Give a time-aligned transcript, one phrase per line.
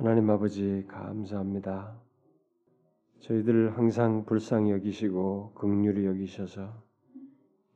[0.00, 1.92] 하나님 아버지 감사합니다.
[3.18, 6.72] 저희들을 항상 불쌍히 여기시고 극률히 여기셔서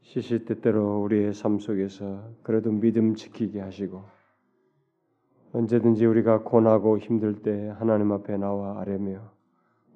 [0.01, 4.05] 시시때때로 우리의 삶 속에서 그래도 믿음 지키게 하시고
[5.53, 9.21] 언제든지 우리가 고나고 힘들 때 하나님 앞에 나와 아뢰며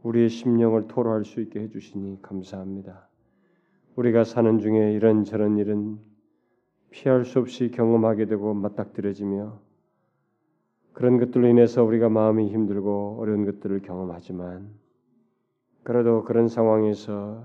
[0.03, 3.09] 우리의 심령을 토로할 수 있게 해 주시니 감사합니다.
[3.97, 5.99] 우리가 사는 중에 이런저런 일은
[6.91, 9.68] 피할 수 없이 경험하게 되고 맞닥뜨려지며
[10.99, 14.69] 그런 것들로 인해서 우리가 마음이 힘들고 어려운 것들을 경험하지만
[15.85, 17.45] 그래도 그런 상황에서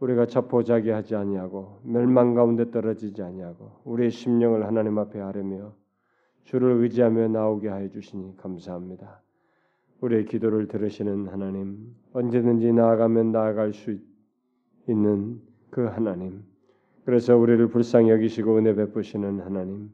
[0.00, 5.72] 우리가 자포자기하지 아니하고 멸망 가운데 떨어지지 아니하고 우리의 심령을 하나님 앞에 아뢰며
[6.44, 9.22] 주를 의지하며 나오게 하여 주시니 감사합니다.
[10.02, 13.96] 우리의 기도를 들으시는 하나님, 언제든지 나아가면 나아갈 수
[14.86, 15.40] 있는
[15.70, 16.44] 그 하나님,
[17.06, 19.90] 그래서 우리를 불쌍히 여기시고 은혜 베푸시는 하나님,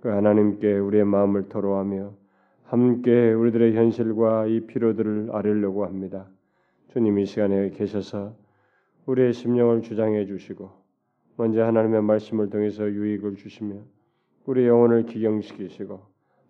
[0.00, 2.14] 그 하나님께 우리의 마음을 토로하며
[2.64, 6.28] 함께 우리들의 현실과 이 필요들을 아뢰려고 합니다.
[6.88, 8.34] 주님 이 시간에 계셔서
[9.06, 10.70] 우리의 심령을 주장해 주시고
[11.36, 13.76] 먼저 하나님의 말씀을 통해서 유익을 주시며
[14.46, 16.00] 우리 영혼을 기경시키시고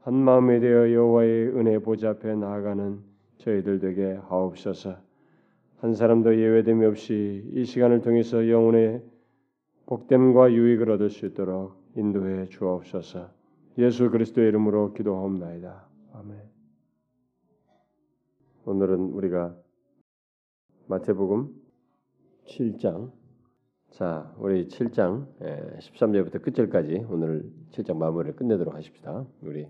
[0.01, 3.01] 한 마음에 되어 여호와의 은혜 보좌 앞에 나아가는
[3.39, 4.97] 저희들 되게 하옵소서.
[5.79, 9.03] 한 사람도 예외됨이 없이 이 시간을 통해서 영혼의
[9.87, 13.36] 복됨과 유익을 얻을 수 있도록 인도해 주옵소서.
[13.79, 15.87] 예수 그리스도의 이름으로 기도하옵나이다.
[16.15, 16.41] 아멘.
[18.65, 19.55] 오늘은 우리가
[20.87, 21.51] 마태복음
[22.47, 23.13] 7장
[23.91, 25.27] 자, 우리 7장
[25.79, 29.27] 13절부터 끝절까지 오늘 7장 마무리를 끝내도록 하십시다.
[29.43, 29.69] 우리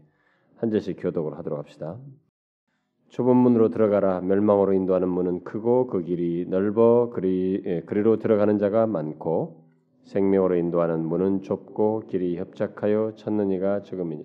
[0.54, 1.98] 한 절씩 교독을 하도록 합시다.
[3.08, 4.20] 좁은 문으로 들어가라.
[4.20, 9.65] 멸망으로 인도하는 문은 크고 그 길이 넓어 그리 예, 그리로 들어가는 자가 많고
[10.06, 14.24] 생명으로 인도하는 문은 좁고 길이 협착하여 찾는 이가 적음이니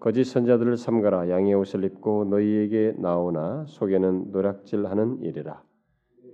[0.00, 1.28] 거짓 선자들을 삼가라.
[1.28, 5.62] 양의 옷을 입고 너희에게 나오나 속에는 노략질하는 일이라.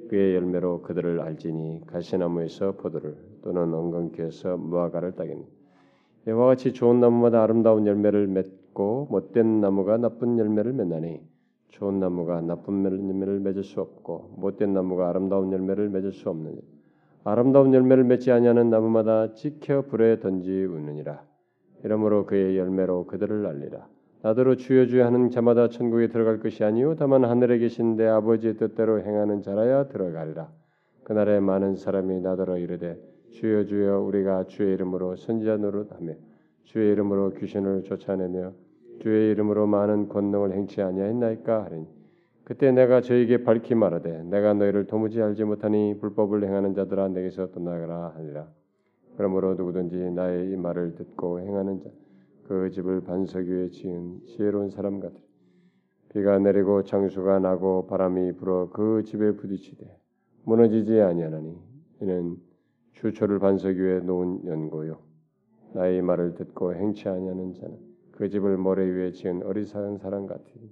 [0.08, 5.44] 그의 열매로 그들을 알지니 가시나무에서 포도를 또는 엉겅퀴에서 무화과를 따겠니
[6.28, 11.20] 이와 같이 좋은 나무마다 아름다운 열매를 맺고 못된 나무가 나쁜 열매를 맺나니
[11.70, 16.60] 좋은 나무가 나쁜 열매를 맺을 수 없고 못된 나무가 아름다운 열매를 맺을 수 없느니
[17.28, 21.24] 아름다운 열매를 맺지 아니하는 나무마다 지켜 불에 던지우느니라.
[21.82, 23.88] 이러므로 그의 열매로 그들을 알리라.
[24.22, 29.00] 나더러 주여 주여 하는 자마다 천국에 들어갈 것이 아니요 다만 하늘에 계신 내 아버지의 뜻대로
[29.00, 30.48] 행하는 자라야 들어가리라.
[31.02, 32.96] 그날에 많은 사람이 나더러 이르되
[33.32, 36.12] 주여 주여 우리가 주의 이름으로 선지자 노릇하며
[36.62, 38.52] 주의 이름으로 귀신을 쫓아내며
[39.00, 41.95] 주의 이름으로 많은 권능을 행치 아니하였나이까 하리니
[42.46, 48.14] 그때 내가 저에게 밝히 말하되 내가 너희를 도무지 알지 못하니 불법을 행하는 자들아 내게서 떠나가라
[48.16, 48.48] 하니라.
[49.18, 51.90] 그러므로 누구든지 나의 이 말을 듣고 행하는 자
[52.48, 55.20] 그 집을 반석 위에 지은 지혜로운 사람 같으리.
[56.10, 59.84] 비가 내리고 장수가 나고 바람이 불어 그 집에 부딪히되
[60.44, 61.58] 무너지지 아니하나니
[62.02, 62.36] 이는
[62.92, 64.98] 주초를 반석 위에 놓은 연고요.
[65.74, 67.76] 나의 말을 듣고 행치 아니하는 자는
[68.12, 70.70] 그 집을 모래 위에 지은 어리석은 사람 같으니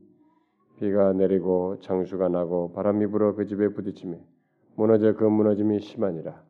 [0.80, 4.18] 비가 내리고 장수가 나고 바람이 불어 그 집에 부딪히며
[4.76, 6.42] 무너져 그 무너짐이 심하니라.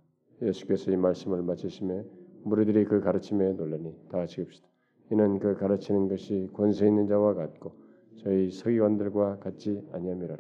[0.43, 2.05] 예수께서 이 말씀을 마치심에
[2.45, 4.67] 무리들이 그 가르침에 놀라니 다 같이 읍시다.
[5.13, 7.73] 이는 그 가르치는 것이 권세 있는 자와 같고
[8.17, 10.37] 저희 서기관들과 같지 아니함이라.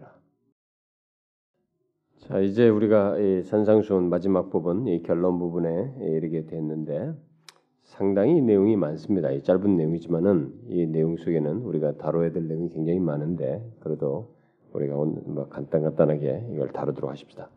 [2.19, 7.15] 자 이제 우리가 이 산상수훈 마지막 부분 이 결론 부분에 이르게 됐는데
[7.85, 9.31] 상당히 내용이 많습니다.
[9.31, 14.35] 이 짧은 내용이지만은 이 내용 속에는 우리가 다뤄야 될 내용이 굉장히 많은데 그래도
[14.73, 17.49] 우리가 오늘 뭐 간단 간단하게 이걸 다루도록 하십시다.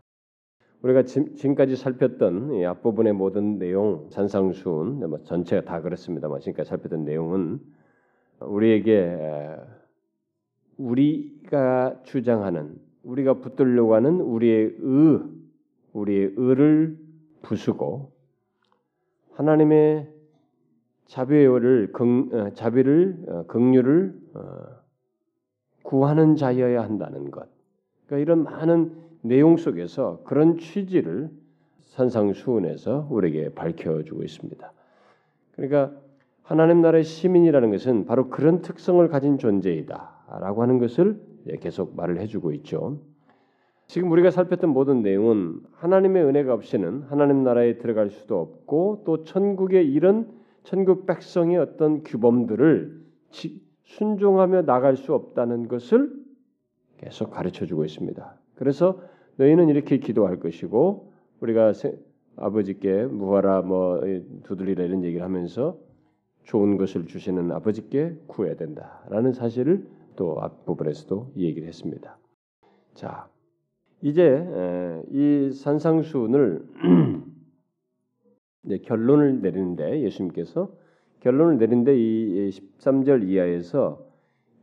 [0.84, 7.60] 우리가 지금까지 살폈던 이 앞부분의 모든 내용, 산상수훈 뭐 전체가 다 그렇습니다만 지금까지 살폈던 내용은
[8.40, 9.56] 우리에게
[10.78, 15.20] 우리가 주장하는 우리가 붙들려고 하는 우리의 의,
[15.94, 17.00] 우리의 의를
[17.42, 18.12] 부수고
[19.32, 20.17] 하나님의
[21.08, 24.42] 자비를 긍, 어, 자비를 어, 긍휼을 어,
[25.84, 27.48] 구하는 자여야 한다는 것.
[28.06, 31.30] 그러니까 이런 많은 내용 속에서 그런 취지를
[31.80, 34.72] 산상수훈에서 우리에게 밝혀주고 있습니다.
[35.56, 35.92] 그러니까
[36.44, 41.20] 하나님 나라의 시민이라는 것은 바로 그런 특성을 가진 존재이다라고 하는 것을
[41.60, 43.00] 계속 말을 해주고 있죠.
[43.88, 49.90] 지금 우리가 살폈던 모든 내용은 하나님의 은혜가 없이는 하나님 나라에 들어갈 수도 없고 또 천국의
[49.92, 50.37] 이런
[50.68, 53.02] 천국 백성의 어떤 규범들을
[53.86, 56.12] 순종하며 나갈 수 없다는 것을
[56.98, 58.36] 계속 가르쳐 주고 있습니다.
[58.56, 59.00] 그래서
[59.38, 61.72] 너희는 이렇게 기도할 것이고 우리가
[62.36, 64.02] 아버지께 무하라 뭐
[64.44, 65.78] 두들리라 이런 얘기를 하면서
[66.44, 69.88] 좋은 것을 주시는 아버지께 구해야 된다라는 사실을
[70.18, 72.18] 또 앞부분에서도 이 얘기를 했습니다.
[72.94, 73.30] 자,
[74.02, 74.46] 이제
[75.12, 76.28] 이 산상수
[78.68, 80.70] 훈을 결론을 내리는데 예수님께서
[81.22, 84.06] 결론을 내리는데 이 13절 이하에서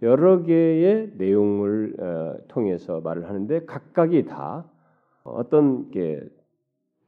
[0.02, 4.68] 여러 개의 내용을 어, 통해서 말을 하는데 각각이 다
[5.24, 5.90] 어떤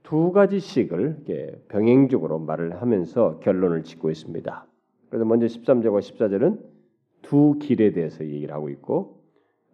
[0.02, 4.66] 두 가지씩을 병행적으로 말을 하면서 결론을 짓고 있습니다.
[5.10, 6.58] 그래서 먼저 13절과 14절은
[7.22, 9.22] 두 길에 대해서 얘기를 하고 있고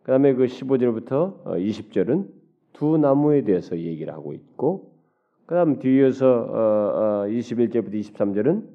[0.03, 2.29] 그다음에 그 15절부터 20절은 어,
[2.73, 4.92] 두 나무에 대해서 얘기를 하고 있고
[5.53, 8.67] 그다음 뒤에서 21절부터 어, 23절은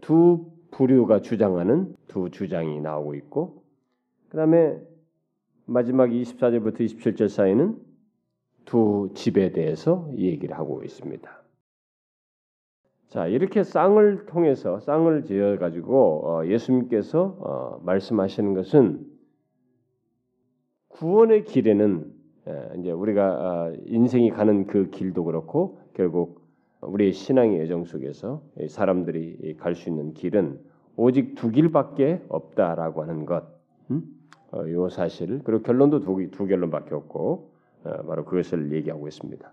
[0.00, 3.62] 두 부류가 주장하는 두 주장이 나오고 있고
[4.30, 4.80] 그다음에
[5.66, 7.78] 마지막 24절부터 27절 사이는
[8.64, 11.42] 두 집에 대해서 얘기를 하고 있습니다.
[13.06, 19.06] 자 이렇게 쌍을 통해서 쌍을 지어 가지고 어, 예수님께서 어, 말씀하시는 것은
[20.88, 22.19] 구원의 길에는
[22.78, 26.40] 이제 우리가 아, 인생이 가는 그 길도 그렇고 결국
[26.80, 30.58] 우리의 신앙의 여정 속에서 사람들이 갈 수 있는 길은
[30.96, 33.44] 오직 두 길밖에 없다라고 하는 것,
[33.90, 34.02] 음?
[34.52, 37.50] 어, 요 사실 그리고 결론도 두, 두 결론밖에 없고
[37.84, 39.52] 어, 바로 그것을 얘기하고 있습니다.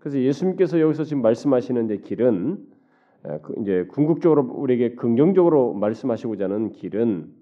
[0.00, 2.66] 그래서 예수님께서 여기서 지금 말씀하시는 데 길은
[3.24, 7.32] 어, 그 이제 궁극적으로 우리에게 긍정적으로 말씀하시고자 하는 길은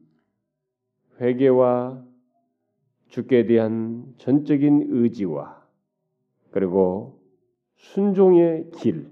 [1.20, 2.02] 회개와
[3.10, 5.60] 주께 대한 전적인 의지와
[6.50, 7.20] 그리고
[7.76, 9.08] 순종의 길,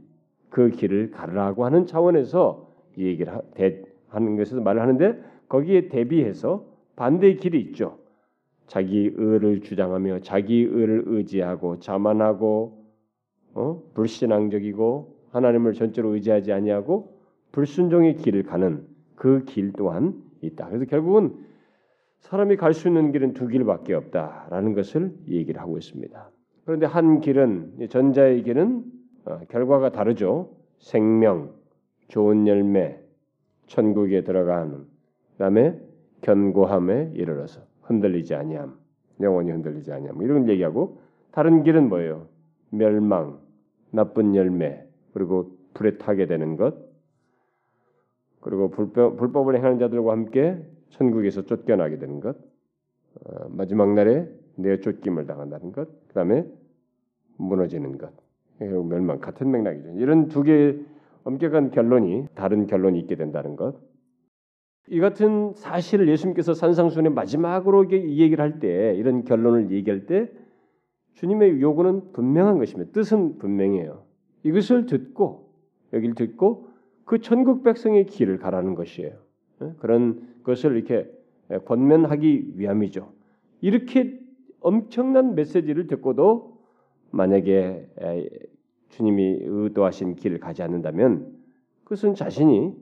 [0.51, 3.33] 그 길을 가르라고 하는 차원에서 이 얘기를
[4.09, 6.67] 하는 것에서 말을 하는데 거기에 대비해서
[6.97, 7.99] 반대의 길이 있죠.
[8.67, 12.85] 자기 의를 주장하며 자기 의를 의지하고 자만하고
[13.55, 13.83] 어?
[13.95, 17.19] 불신앙적이고 하나님을 전적으로 의지하지 아니하고
[17.53, 20.69] 불순종의 길을 가는 그 길 또한 있다.
[20.69, 21.48] 그래서 결국은
[22.21, 26.31] 사람이 갈 수 있는 길은 두 길밖에 없다라는 것을 얘기를 하고 있습니다.
[26.65, 28.85] 그런데 한 길은 전자의 길은
[29.25, 30.51] 어, 결과가 다르죠.
[30.79, 31.53] 생명,
[32.09, 32.99] 좋은 열매,
[33.67, 34.87] 천국에 들어가는
[35.33, 35.81] 그다음에
[36.23, 38.77] 견고함에 이르러서 흔들리지 아니함,
[39.21, 41.01] 영원히 흔들리지 아니함 이런 얘기하고
[41.31, 42.27] 다른 길은 뭐예요?
[42.71, 43.39] 멸망,
[43.91, 46.75] 나쁜 열매, 그리고 불에 타게 되는 것,
[48.41, 52.37] 그리고 불법, 불법을 행하는 자들과 함께 천국에서 쫓겨나게 되는 것,
[53.25, 56.47] 어, 마지막 날에 내쫓김을 당한다는 것, 그 다음에
[57.37, 58.13] 무너지는 것,
[58.59, 59.91] 멸망 같은 맥락이죠.
[59.97, 60.85] 이런 두 개의
[61.25, 63.77] 엄격한 결론이 다른 결론이 있게 된다는 것.
[64.91, 70.31] 이 같은 사실을 예수님께서 산상순의 마지막으로 이 얘기를 할 때 이런 결론을 얘기할 때
[71.15, 72.91] 주님의 요구는 분명한 것입니다.
[72.93, 74.05] 뜻은 분명해요.
[74.45, 75.53] 이것을 듣고
[75.93, 76.69] 여기를 듣고
[77.05, 79.13] 그 천국 백성의 길을 가라는 것이에요.
[79.63, 79.73] 예?
[79.79, 81.07] 그런 것을 이렇게
[81.67, 83.13] 권면하기 위함이죠.
[83.61, 84.19] 이렇게
[84.61, 86.59] 엄청난 메시지를 듣고도
[87.11, 87.87] 만약에
[88.89, 91.37] 주님이 의도하신 길을 가지 않는다면
[91.85, 92.75] 그것은 자신이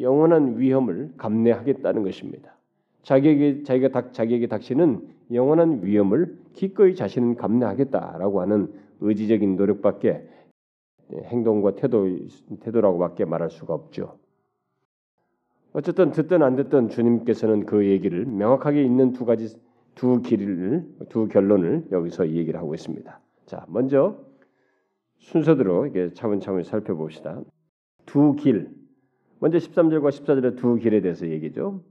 [0.00, 2.56] 영원한 위험을 감내하겠다는 것입니다.
[3.02, 10.28] 자기에게 자기가 닥, 자기에게 닥치는 영원한 위험을 기꺼이 자신은 감내하겠다라고 하는 의지적인 노력밖에
[11.12, 12.08] 행동과 태도
[12.60, 14.18] 태도라고밖에 말할 수가 없죠.
[15.76, 19.54] 어쨌든 듣든 안 듣든 주님께서는 그 얘기를 명확하게 있는 두 가지
[19.94, 23.20] 두 길을 두 결론을 여기서 얘기를 하고 있습니다.
[23.44, 24.16] 자, 먼저
[25.18, 27.42] 순서대로 이게 차분차분 살펴봅시다.
[28.06, 28.70] 두 길.
[29.38, 31.82] 먼저 13절과 14절의 두 길에 대해서 얘기죠.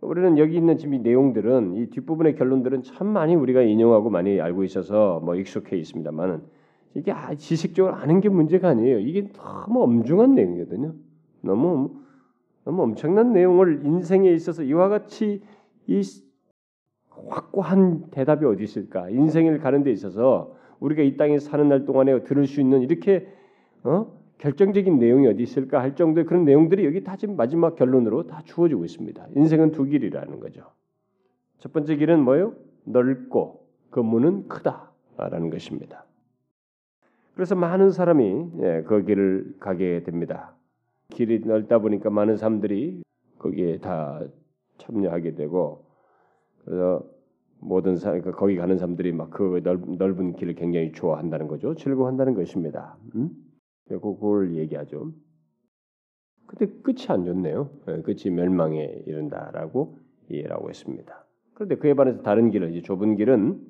[0.00, 4.62] 우리는 여기 있는 지금 이 내용들은 이 뒷부분의 결론들은 참 많이 우리가 인용하고 많이 알고
[4.62, 6.42] 있어서 뭐 익숙해 있습니다만은
[6.94, 9.00] 이게 아, 지식적으로 아는 게 문제가 아니에요.
[9.00, 10.94] 이게 너무 엄중한 내용이거든요.
[11.40, 12.01] 너무
[12.64, 15.42] 너무 엄청난 내용을 인생에 있어서 이와 같이
[15.86, 16.02] 이
[17.10, 19.10] 확고한 대답이 어디 있을까?
[19.10, 23.28] 인생을 가는 데 있어서 우리가 이 땅에 사는 날 동안에 들을 수 있는 이렇게
[23.84, 24.06] 어?
[24.38, 28.84] 결정적인 내용이 어디 있을까 할 정도의 그런 내용들이 여기 다 지금 마지막 결론으로 다 주어지고
[28.84, 29.28] 있습니다.
[29.36, 30.62] 인생은 두 길이라는 거죠.
[31.58, 32.54] 첫 번째 길은 뭐요?
[32.84, 36.04] 넓고 그 문은 크다라는 것입니다.
[37.34, 40.54] 그래서 많은 사람이 예, 그 길을 가게 됩니다.
[41.10, 43.02] 길이 넓다 보니까 많은 사람들이
[43.38, 44.20] 거기에 다
[44.78, 45.84] 참여하게 되고
[46.64, 47.04] 그래서
[47.60, 51.74] 모든 사 그러니까 거기 가는 사람들이 막 그 넓은 길을 굉장히 좋아한다는 거죠.
[51.74, 52.96] 즐거워한다는 것입니다.
[53.14, 53.30] 음?
[53.88, 55.12] 그걸 얘기하죠.
[56.46, 57.70] 근데 끝이 안 좋네요.
[57.88, 59.98] 예, 끝이 멸망에 이른다라고
[60.30, 61.26] 이해하고 있습니다.
[61.54, 63.60] 그런데 그에 반해서 다른 길은 이제 좁은 길은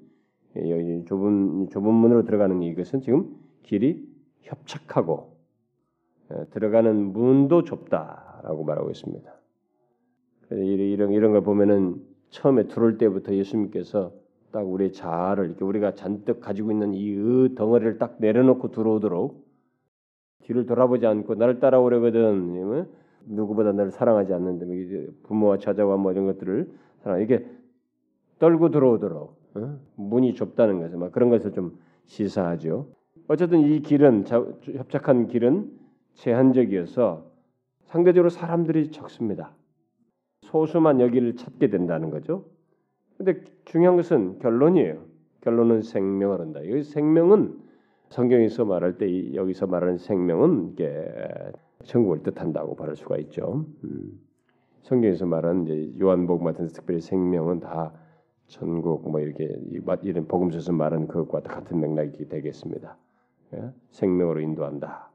[0.56, 4.04] 예, 여기 좁은 좁은 문으로 들어가는 이것은 지금 길이
[4.40, 5.31] 협착하고 예,
[6.50, 9.32] 들어가는 문도 좁다라고 말하고 있습니다.
[10.50, 14.12] 이런 이런 걸 보면은 처음에 들어올 때부터 예수님께서
[14.50, 19.46] 딱 우리의 자아를 이렇게 우리가 잔뜩 가지고 있는 이 덩어리를 딱 내려놓고 들어오도록
[20.42, 22.86] 뒤를 돌아보지 않고 나를 따라오려거든
[23.26, 24.74] 누구보다 나를 사랑하지 않는데 뭐
[25.22, 26.70] 부모와 자자와 뭐 이런 것들을
[27.02, 27.46] 사랑 이게
[28.38, 29.78] 떨고 들어오도록 어?
[29.96, 32.88] 문이 좁다는 것을 막 그런 것을 좀 시사하죠.
[33.28, 35.70] 어쨌든 이 길은 자, 협착한 길은
[36.14, 37.30] 제한적이어서
[37.84, 39.54] 상대적으로 사람들이 적습니다.
[40.42, 42.44] 소수만 여기를 찾게 된다는 거죠.
[43.16, 45.04] 근데 중요한 것은 결론이에요.
[45.40, 46.60] 결론은 생명을 한다.
[46.68, 47.58] 여기 생명은
[48.10, 51.08] 성경에서 말할 때 여기서 말하는 생명은 이게
[51.84, 53.66] 천국을 뜻한다고 말할 수가 있죠.
[53.84, 54.20] 음.
[54.82, 57.92] 성경에서 말하는 이제 요한복음 같은 특별히 생명은 다
[58.46, 59.48] 천국 뭐 이렇게
[60.02, 62.96] 이런 복음서에서 말하는 그것과 같은 맥락이 되겠습니다.
[63.54, 63.70] 예?
[63.90, 65.11] 생명으로 인도한다.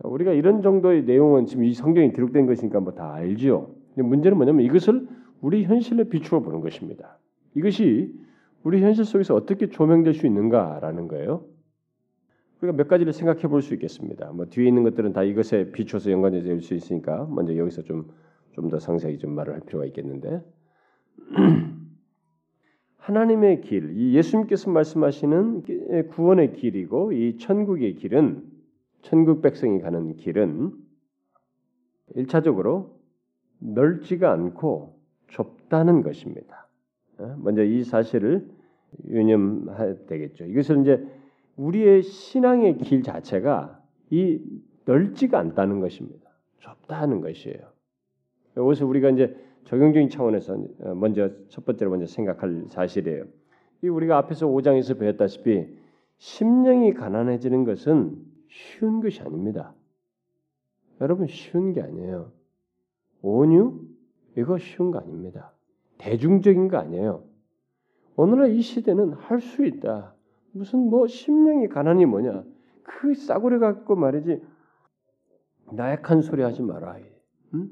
[0.00, 3.16] 자, 우리가 이런 정도의 내용은 지금 이 성경이 기록된 것이니까 뭐 다.
[3.20, 5.08] 근데 문제는 뭐냐면 이것을
[5.40, 7.18] 우리 현실에 비추어 보는 것입니다.
[7.54, 8.14] 이것이
[8.62, 11.44] 우리 현실 속에서 어떻게 조명될 수 있는가라는 거예요.
[12.60, 14.32] 우리가 몇 가지를 생각해 볼 수 있겠습니다.
[14.32, 18.06] 뭐 뒤에 있는 것들은 다 이것에 비춰서 연관이 될수 있으니까 먼저 여기서 좀
[18.56, 20.42] 좀 더 상세히 좀 말을 할 필요가 있겠는데
[22.96, 28.42] 하나님의 길, 이 예수님께서 말씀하시는 구원의 길이고 이 천국의 길은
[29.06, 30.72] 천국 백성이 가는 길은
[32.16, 32.98] 일차적으로
[33.60, 34.98] 넓지가 않고
[35.28, 36.68] 좁다는 것입니다.
[37.18, 37.36] 어?
[37.38, 38.48] 먼저 이 사실을
[39.06, 40.46] 유념해야 되겠죠.
[40.46, 41.06] 이것을 이제
[41.56, 44.40] 우리의 신앙의 길 자체가 이
[44.86, 46.28] 넓지가 않다는 것입니다.
[46.58, 47.60] 좁다는 것이에요.
[48.56, 49.36] 여기서 우리가 이제
[49.66, 53.24] 적용적인 차원에서 어, 먼저 첫 번째로 먼저 생각할 사실이에요.
[53.84, 55.68] 이 우리가 앞에서 5장에서 배웠다시피
[56.18, 59.74] 심령이 가난해지는 것은 쉬운 것이 아닙니다.
[61.02, 62.32] 여러분 쉬운 게 아니에요.
[63.20, 63.86] 온유
[64.38, 65.52] 이거 쉬운 거 아닙니다.
[65.98, 67.24] 대중적인 거 아니에요.
[68.16, 70.14] 오늘날 이 시대는 할 수 있다.
[70.52, 72.44] 무슨 뭐 심령이 가난이 뭐냐?
[72.82, 74.42] 그 싸구려 갖고 말이지
[75.72, 76.96] 나약한 소리 하지 마라.
[77.54, 77.70] 응?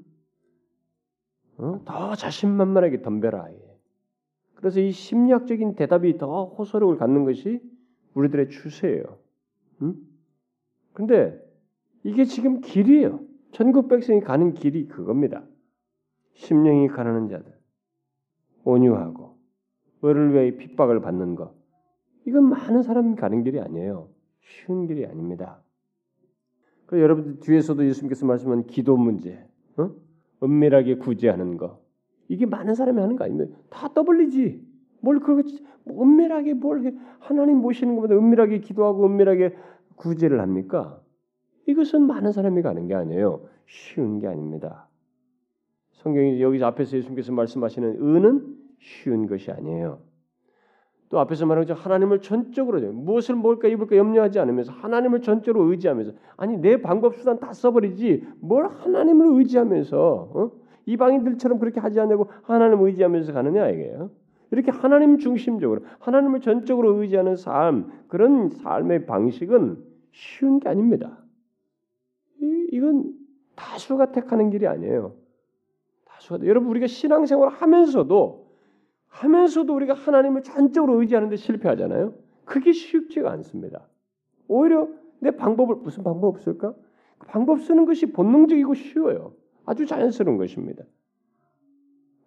[1.56, 1.80] 어?
[1.86, 3.48] 더 자신만만하게 덤벼라.
[4.54, 7.62] 그래서 이 심리학적인 대답이 더 호소력을 갖는 것이
[8.12, 9.18] 우리들의 추세예요.
[9.82, 10.13] 응?
[10.94, 11.38] 근데
[12.04, 13.20] 이게 지금 길이에요.
[13.52, 15.44] 천국 백성이 가는 길이 그겁니다.
[16.34, 17.52] 심령이 가난한 자들,
[18.64, 19.36] 온유하고
[20.02, 21.54] 을을 위해 핍박을 받는 것.
[22.26, 24.08] 이건 많은 사람이 가는 길이 아니에요.
[24.40, 25.62] 쉬운 길이 아닙니다.
[26.86, 29.46] 그 여러분 뒤에서도 예수님께서 말씀한 기도 문제,
[29.76, 29.90] 어?
[30.42, 31.82] 은밀하게 구제하는 거.
[32.28, 33.56] 이게 많은 사람이 하는 거 아닙니까?
[33.70, 34.62] 다 떠벌리지.
[35.00, 35.42] 뭘 그거
[35.88, 36.94] 은밀하게 뭘 해?
[37.18, 39.54] 하나님 모시는 것보다 은밀하게 기도하고 은밀하게
[39.96, 41.00] 구제를 합니까?
[41.66, 43.48] 이것은 많은 사람이 가는 게 아니에요.
[43.66, 44.88] 쉬운 게 아닙니다.
[45.92, 50.00] 성경이 여기 앞에서 예수님께서 말씀하시는 은은 쉬운 것이 아니에요.
[51.08, 56.56] 또 앞에서 말한 것처럼 하나님을 전적으로 무엇을 먹을까 입을까 염려하지 않으면서 하나님을 전적으로 의지하면서 아니
[56.56, 60.50] 내 방법 수단 다 써버리지 뭘 하나님을 의지하면서 어?
[60.86, 64.10] 이방인들처럼 그렇게 하지 않냐고 하나님을 의지하면서 가느냐 이게요.
[64.54, 69.82] 이렇게 하나님 중심적으로 하나님을 전적으로 의지하는 삶 그런 삶의 방식은
[70.12, 71.18] 쉬운 게 아닙니다.
[72.40, 73.12] 이, 이건
[73.56, 75.14] 다수가 택하는 길이 아니에요.
[76.04, 78.44] 다수가 여러분 우리가 신앙생활 하면서도
[79.08, 82.14] 하면서도 우리가 하나님을 전적으로 의지하는데 실패하잖아요.
[82.44, 83.88] 그게 쉽지가 않습니다.
[84.48, 84.88] 오히려
[85.20, 86.74] 내 방법을 무슨 방법 없을까?
[87.18, 89.32] 그 방법 쓰는 것이 본능적이고 쉬워요.
[89.64, 90.84] 아주 자연스러운 것입니다.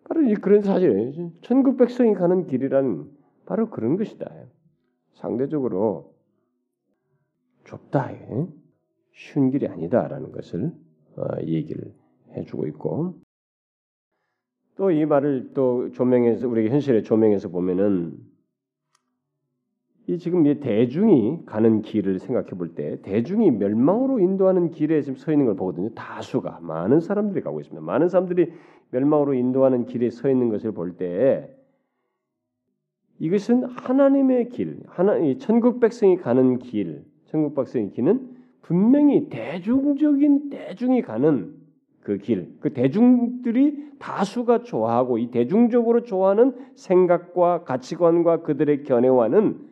[0.07, 3.09] 바로 이 그런 사실, 천국 백성이 가는 길이란
[3.45, 4.29] 바로 그런 것이다.
[5.15, 6.13] 상대적으로
[7.65, 8.11] 좁다,
[9.13, 10.71] 쉬운 길이 아니다라는 것을
[11.17, 11.93] 어, 얘기를
[12.35, 13.15] 해주고 있고
[14.75, 18.15] 또 이 말을 또 조명해서 우리 현실에 조명해서 보면은
[20.09, 25.33] 이 지금 이 대중이 가는 길을 생각해 볼 때 대중이 멸망으로 인도하는 길에 지금 서
[25.33, 25.89] 있는 걸 보거든요.
[25.89, 27.85] 다수가 많은 사람들이 가고 있습니다.
[27.85, 28.53] 많은 사람들이
[28.91, 31.53] 멸망으로 인도하는 길에 서 있는 것을 볼 때
[33.19, 41.55] 이것은 하나님의 길, 하나 천국 백성이 가는 길, 천국 백성의 길은 분명히 대중적인 대중이 가는
[42.01, 49.67] 그 길, 그 대중들이 다수가 좋아하고 이 대중적으로 좋아하는 생각과 가치관과 그들의 견해와는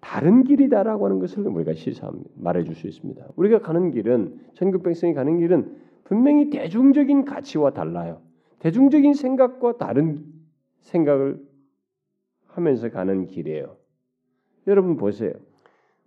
[0.00, 2.30] 다른 길이다라고 하는 것을 우리가 시사합니다.
[2.36, 3.26] 말해줄 수 있습니다.
[3.36, 8.20] 우리가 가는 길은 천국 백성이 가는 길은 분명히 대중적인 가치와 달라요.
[8.60, 10.24] 대중적인 생각과 다른
[10.80, 11.40] 생각을
[12.46, 13.76] 하면서 가는 길이에요.
[14.66, 15.32] 여러분 보세요.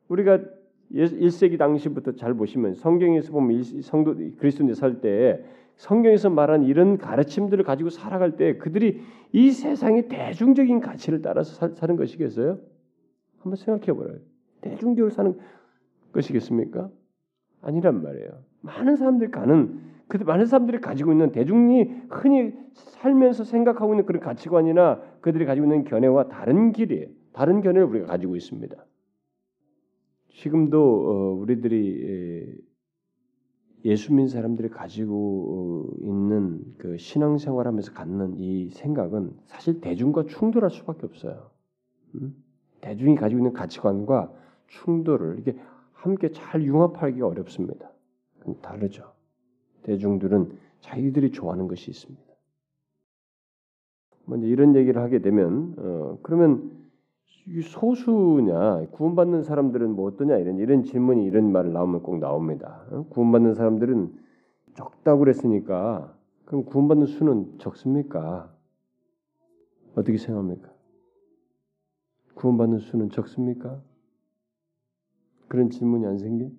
[0.08, 0.40] 우리가
[0.92, 5.44] 1세기 당시부터 잘 보시면 성경에서 보면 성도 그리스도인들 살때
[5.76, 11.96] 성경에서 말한 이런 가르침들을 가지고 살아갈 때 그들이 이 세상의 대중적인 가치를 따라서 사, 사는
[11.96, 12.60] 것이겠어요?
[13.40, 14.20] 한번 생각해 보라요.
[14.62, 15.38] 대중적으로 사는
[16.12, 16.90] 것이겠습니까?
[17.62, 18.30] 아니란 말이에요.
[18.62, 25.02] 많은 사람들이 가는 그 많은 사람들이 가지고 있는 대중이 흔히 살면서 생각하고 있는 그런 가치관이나
[25.22, 27.08] 그들이 가지고 있는 견해와 다른 길이에요.
[27.32, 28.76] 다른 견해를 우리가 가지고 있습니다.
[30.30, 32.60] 지금도 어, 우리들이
[33.86, 41.06] 예수 믿는 사람들이 가지고 어, 있는 그 신앙생활하면서 갖는 이 생각은 사실 대중과 충돌할 수밖에
[41.06, 41.52] 없어요.
[42.16, 42.36] 음?
[42.82, 44.32] 대중이 가지고 있는 가치관과
[44.68, 45.56] 충돌을 이게
[45.94, 47.90] 함께 잘 융합하기가 어렵습니다.
[48.62, 49.12] 다르죠.
[49.84, 52.24] 대중들은 자기들이 좋아하는 것이 있습니다.
[54.26, 56.72] 먼저 이런 얘기를 하게 되면 어, 그러면
[57.64, 62.86] 소수냐 구원받는 사람들은 뭐 어떠냐 이런 이런 질문이 이런 말 나오면 꼭 나옵니다.
[62.92, 63.06] 어?
[63.10, 64.14] 구원받는 사람들은
[64.76, 68.54] 적다고 그랬으니까 그럼 구원받는 수는 적습니까?
[69.96, 70.70] 어떻게 생각합니까?
[72.40, 73.82] 구원받는 수는 적습니까?
[75.50, 76.50] 그런 질문이 안 생겨?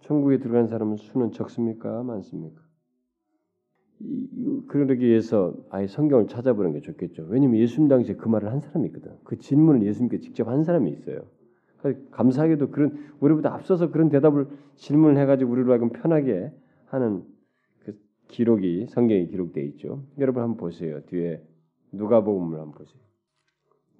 [0.00, 2.02] 천국에 들어간 사람은 수는 적습니까?
[2.02, 2.62] 많습니까?
[4.68, 7.26] 그러기 위해서 아예 성경을 찾아보는 게 좋겠죠.
[7.28, 9.12] 왜냐하면 예수님 당시에 그 말을 한 사람이 있거든.
[9.24, 11.26] 그 질문을 예수님께 직접 한 사람이 있어요.
[12.10, 16.50] 감사하게도 그런 우리보다 앞서서 그런 대답을 질문을 해가지고 우리로 하여금 편하게
[16.86, 17.24] 하는
[17.80, 20.02] 그 기록이 성경에 기록되어 있죠.
[20.18, 21.02] 여러분 한번 보세요.
[21.06, 21.42] 뒤에
[21.92, 23.04] 누가복음을 한번 보세요.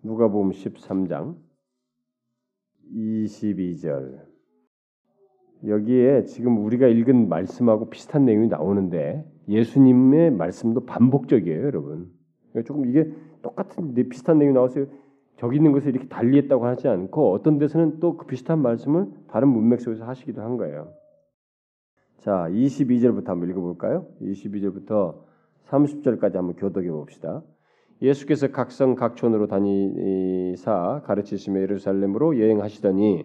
[0.05, 1.35] 누가복음 13장
[2.95, 4.21] 22절
[5.67, 12.13] 여기에 지금 우리가 읽은 말씀하고 비슷한 내용이 나오는데 예수님의 말씀도 반복적이에요, 여러분.
[12.51, 14.87] 그러니까 조금 이게 똑같은 비슷한 내용이 나왔어요.
[15.37, 19.81] 저기 있는 것을 이렇게 달리했다고 하지 않고 어떤 데서는 또 그 비슷한 말씀을 다른 문맥
[19.81, 20.93] 속에서 하시기도 한 거예요.
[22.19, 24.07] 자, 22절부터 한번 읽어볼까요?
[24.21, 25.19] 22절부터
[25.69, 27.43] 30절까지 한번 교독해 봅시다.
[28.05, 33.25] 예수께서 각성 각촌으로 다니사 가르치시며 예루살렘으로 여행하시더니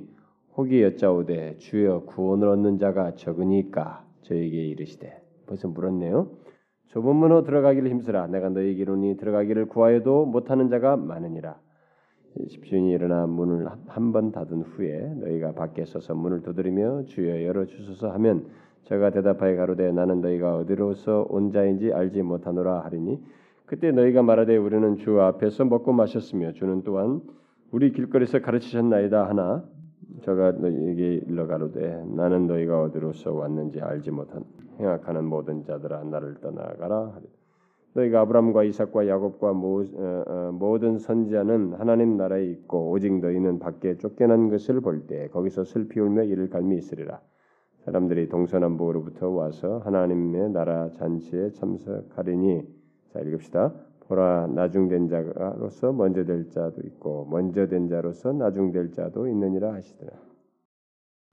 [0.55, 6.31] 혹이 여짜오되 주여 구원을 얻는 자가 적으니까 저에게 이르시되 벌써 물었네요.
[6.87, 8.27] 좁은 문으로 들어가기를 힘쓰라.
[8.27, 11.59] 내가 너희에게 이르니 들어가기를 구하여도 못하는 자가 많으니라.
[12.47, 18.11] 십시인이 일어나 문을 한 번 닫은 후에 너희가 밖에 서서 문을 두드리며 주여 열어 주소서
[18.11, 18.45] 하면
[18.83, 23.21] 저가 대답하여 가로되 나는 너희가 어디로서 온 자인지 알지 못하노라 하리니
[23.69, 27.21] 그때 너희가 말하되 우리는 주 앞에서 먹고 마셨으며 주는 또한
[27.71, 29.63] 우리 길거리에서 가르치셨나이다 하나
[30.23, 34.43] 저가 너희에게 일러 가로되 나는 너희가 어디로서 왔는지 알지 못한
[34.79, 37.19] 행악하는 모든 자들아 나를 떠나가라
[37.93, 43.97] 너희가 아브람과 이삭과 야곱과 모, 어, 어, 모든 선지자는 하나님 나라에 있고 오직 너희는 밖에
[43.97, 47.19] 쫓겨난 것을 볼 때 거기서 슬피 울며 이를 갈미 있으리라.
[47.85, 52.78] 사람들이 동서남북으로부터 와서 하나님의 나라 잔치에 참석하리니
[53.11, 53.73] 자 읽읍시다.
[54.07, 60.11] 보라 나중된 자로서 먼저 될 자도 있고 먼저 된 자로서 나중될 자도 있느니라 하시더라.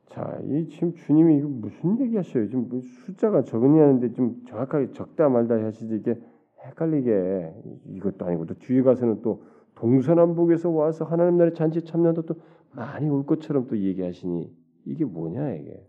[0.09, 2.47] 자, 이 지금 주님이 이거 무슨 얘기하셔요?
[2.49, 6.19] 지금 뭐 숫자가 적으냐 하는데 좀 정확하게 적다 말다 하시지 이게
[6.65, 7.55] 헷갈리게.
[7.87, 9.43] 이것도 아니고 또 뒤에 가서는 또
[9.75, 12.35] 동서남북에서 와서 하나님 나라의 잔치 참여도 또
[12.73, 14.51] 많이 올 것처럼 또 얘기하시니
[14.87, 15.87] 이게 뭐냐 이게?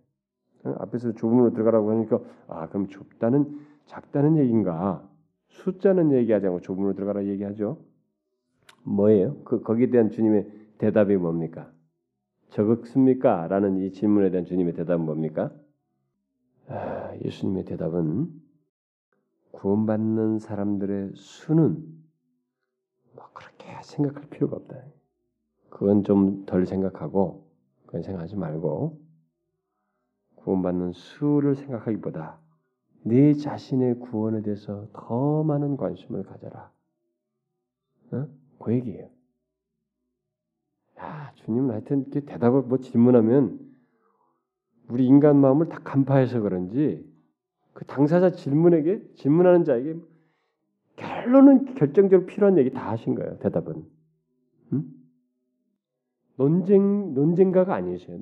[0.64, 5.08] 앞에서 좁음으로 들어가라고 하니까 아 그럼 좁다는 작다는 얘기인가
[5.64, 7.84] 숫자는 얘기하지 않고 좁음으로 들어가라 얘기하죠.
[8.84, 9.42] 뭐예요?
[9.44, 11.72] 그 거기에 대한 주님의 대답이 뭡니까?
[12.50, 13.48] 적었습니까?
[13.48, 15.52] 라는 이 질문에 대한 주님의 대답은 뭡니까?
[16.68, 18.30] 아, 예수님의 대답은
[19.52, 21.84] 구원받는 사람들의 수는
[23.16, 24.76] 뭐 그렇게 생각할 필요가 없다.
[25.70, 27.48] 그건 좀 덜 생각하고
[27.86, 29.00] 그건 생각하지 말고
[30.36, 32.40] 구원받는 수를 생각하기보다
[33.04, 36.72] 네 자신의 구원에 대해서 더 많은 관심을 가져라.
[38.12, 38.28] 어?
[38.60, 39.10] 그 얘기예요.
[41.00, 43.60] 야, 주님은 하여튼 이렇게 대답을 뭐 질문하면
[44.90, 47.06] 우리 인간 마음을 다 간파해서 그런지
[47.74, 49.96] 그 당사자 질문에게 질문하는 자에게
[50.96, 53.38] 결론은 결정적으로 필요한 얘기 다 하신 거예요.
[53.40, 53.86] 대답은
[54.74, 54.94] 음?
[56.38, 58.20] 논쟁 논쟁가가 아니세요.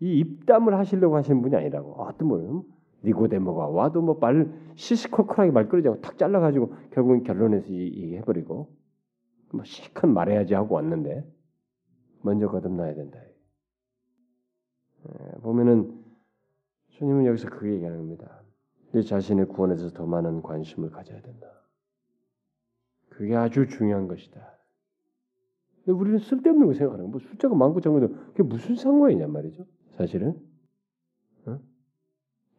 [0.00, 2.62] 이 입담을 하시려고 하시는 분이 아니라고 어떤 분은
[3.04, 8.74] 니고데모가 와도 뭐 말 시시콜콜하게 말 않고 탁 잘라가지고 결국은 결론에서 얘기해버리고
[9.52, 11.24] 뭐 시컷 말해야지 하고 왔는데
[12.22, 13.18] 먼저 거듭나야 된다.
[15.06, 16.02] 예, 보면은
[16.88, 18.42] 주님은 여기서 그 얘기하는 겁니다.
[18.92, 21.46] 내 자신의 구원에 대해서 더 많은 관심을 가져야 된다.
[23.10, 24.40] 그게 아주 중요한 것이다.
[25.84, 27.10] 근데 우리는 쓸데없는 거 생각하는 거야.
[27.10, 29.66] 뭐 숫자가 많고 적어도 그게 무슨 상관이냐 말이죠.
[29.96, 30.40] 사실은.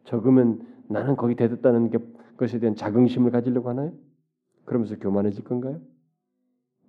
[0.06, 0.10] 어?
[0.10, 1.98] 적으면 나는 거기 대뒀다는 게
[2.36, 3.92] 것에 대한 자긍심을 가지려고 하나요?
[4.64, 5.80] 그러면서 교만해질 건가요?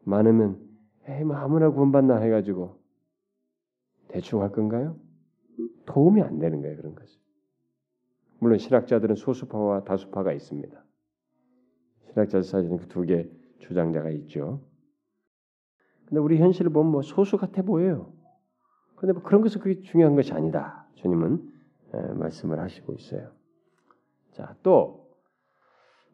[0.04, 0.60] 많으면
[1.08, 2.80] 에이 뭐 아무나 구원받나 해가지고
[4.10, 4.98] 대충 할 건가요?
[5.86, 7.20] 도움이 안 되는 거예요 그런 것이.
[8.40, 10.86] 물론 신학자들은 소수파와 다수파가 있습니다.
[12.12, 14.62] 신학자 사이에는 그 두 개 주장자가 있죠.
[16.06, 18.14] 근데 우리 현실을 보면 뭐 소수 같아 보여요.
[18.96, 20.88] 근데 뭐 그런 것은 그게 중요한 것이 아니다.
[20.96, 21.57] 주님은
[21.92, 23.30] 말씀을 하시고 있어요.
[24.34, 25.08] 자, 또,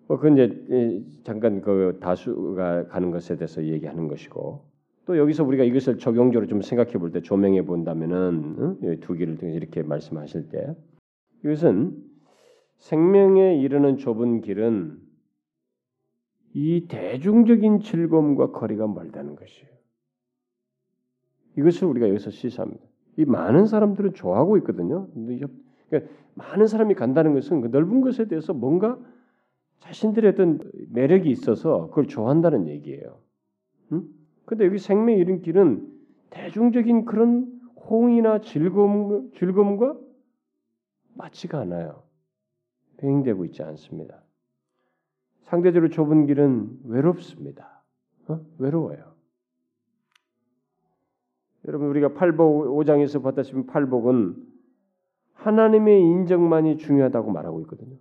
[0.08, 4.66] 뭐, 그 이제 잠깐 그 다수가 가는 것에 대해서 얘기하는 것이고,
[5.06, 9.00] 또 여기서 우리가 이것을 적용적으로 좀 생각해 볼 때 조명해 본다면은 응?
[9.02, 10.76] 두 개를 통해서 이렇게 말씀하실 때
[11.44, 12.02] 이것은
[12.78, 14.98] 생명에 이르는 좁은 길은
[16.54, 19.74] 이 대중적인 즐거움과 거리가 멀다는 것이에요.
[21.58, 22.84] 이것을 우리가 여기서 시사합니다.
[23.18, 25.08] 이 많은 사람들은 좋아하고 있거든요.
[25.94, 28.98] 그러니까 많은 사람이 간다는 것은 그 넓은 것에 대해서 뭔가
[29.80, 33.20] 자신들의 어떤 매력이 있어서 그걸 좋아한다는 얘기예요.
[33.92, 34.08] 응?
[34.46, 35.92] 근데 여기 생명 이른 길은
[36.32, 39.98] 대중적인 그런 호응이나 즐거움, 즐거움과
[41.16, 42.04] 맞지가 않아요.
[42.98, 44.24] 병행되고 있지 않습니다.
[45.44, 47.84] 상대적으로 좁은 길은 외롭습니다.
[48.30, 48.40] 어?
[48.58, 49.14] 외로워요.
[51.68, 54.53] 여러분 우리가 팔복 5장에서 봤다시피 팔복은
[55.44, 57.98] 하나님의 인정만이 중요하다고 말하고 있거든요.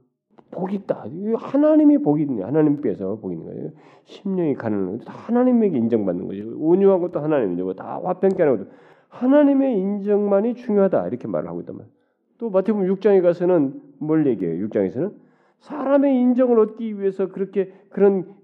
[0.52, 1.06] 복이 있다.
[1.38, 2.42] 하나님이 복이 있네.
[2.44, 3.70] 하나님께서 복이 있는 거예요.
[4.04, 6.54] 심령이 가는 거 하나님에게 인정받는 거죠.
[6.58, 8.70] 온유한 것도 하나님이고 다 화평케 하는 것도
[9.08, 11.08] 하나님의 인정만이 중요하다.
[11.08, 11.92] 이렇게 말을 하고 있단 말이에요.
[12.38, 14.66] 또 마태복음 6장에 가서는 뭘 얘기해요?
[14.68, 15.14] 6장에서는
[15.60, 18.34] 사람의 인정을 얻기 위해서 그렇게 그런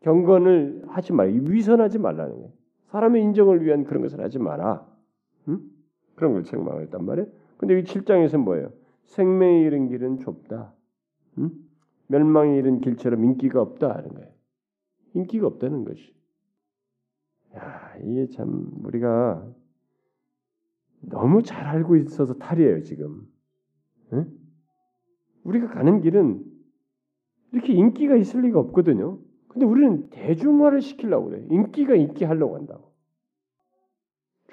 [0.00, 2.50] 경건을 하지 말, 위선하지 말라는 거예요.
[2.86, 4.86] 사람의 인정을 위한 그런 것을 하지 마라.
[5.48, 5.60] 응?
[6.14, 7.28] 그런 걸 책망했단 말이에요.
[7.62, 8.72] 근데 이 7장에서 뭐예요?
[9.04, 10.74] 생명에 이른 길은 좁다.
[11.38, 11.52] 응?
[12.08, 14.28] 멸망에 이른 길처럼 인기가 없다 하는 거예요.
[15.14, 16.12] 인기가 없다는 것이.
[17.54, 19.48] 야, 이게 참 우리가
[21.02, 23.28] 너무 잘 알고 있어서 탈이에요, 지금.
[24.12, 24.26] 응?
[25.44, 26.44] 우리가 가는 길은
[27.52, 29.20] 이렇게 인기가 있을 리가 없거든요.
[29.46, 31.46] 근데 우리는 대중화를 시키려고 그래.
[31.48, 32.92] 인기가 있게 하려고 한다고.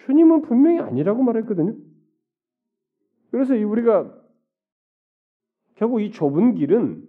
[0.05, 1.88] 주님은 분명히 아니라고 말했거든요.
[3.31, 4.13] 그래서 우리가
[5.75, 7.07] 결국 이 좁은 길은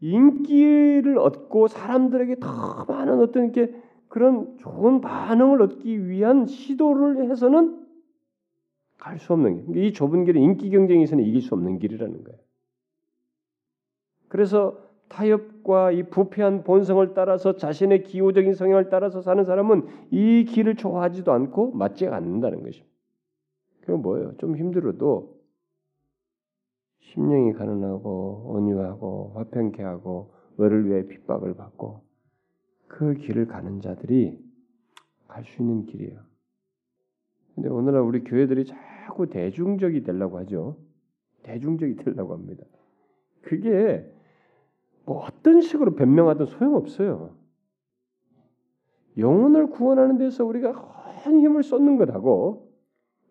[0.00, 3.74] 인기를 얻고 사람들에게 더 많은 어떤 게
[4.08, 7.84] 그런 좋은 반응을 얻기 위한 시도를 해서는
[8.98, 9.84] 갈 수 없는 길.
[9.84, 12.38] 이 좁은 길은 인기 경쟁에서는 이길 수 없는 길이라는 거예요.
[14.28, 21.32] 그래서 타협과 이 부패한 본성을 따라서 자신의 기호적인 성향을 따라서 사는 사람은 이 길을 좋아하지도
[21.32, 22.95] 않고 맞지 않는다는 것입니다.
[23.86, 24.36] 그건 뭐예요?
[24.38, 25.36] 좀 힘들어도
[26.98, 32.02] 심령이 가난하고 온유하고 화평케 하고 을을 위해 핍박을 받고
[32.88, 34.44] 그 길을 가는 자들이
[35.28, 36.18] 갈 수 있는 길이에요.
[37.54, 40.76] 근데 오늘날 우리 교회들이 자꾸 대중적이 되려고 하죠.
[41.44, 42.64] 대중적이 되려고 합니다.
[43.42, 44.04] 그게
[45.04, 47.36] 뭐 어떤 식으로 변명하든 소용없어요.
[49.16, 52.65] 영혼을 구원하는 데서 우리가 한 힘을 쏟는 것하고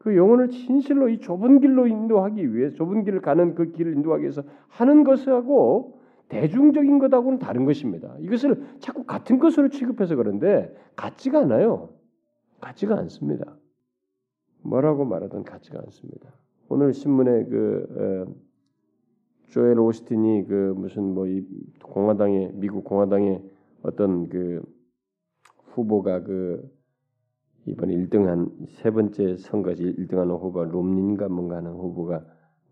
[0.06, 4.44] 그 영혼을 진실로 이 좁은 길로 인도하기 위해 좁은 길을 가는 그 길을 인도하기 위해서
[4.68, 8.16] 하는 것하고 대중적인 것하고는 다른 것입니다.
[8.20, 11.90] 이것을 자꾸 같은 것으로 취급해서 그런데 같지가 않아요.
[12.62, 13.58] 같지가 않습니다.
[14.62, 16.30] 뭐라고 말하든 같지가 않습니다.
[16.70, 18.36] 오늘 신문에 그 어,
[19.48, 21.44] 조엘 오스틴이 그 무슨 뭐 이
[21.82, 23.42] 공화당의 미국 공화당의
[23.82, 24.62] 어떤 그
[25.74, 26.75] 후보가 그
[27.66, 32.26] 이번 1등한 세 번째 선거에서 1등하는 후보가 롬닌가 뭔가 하는 후보가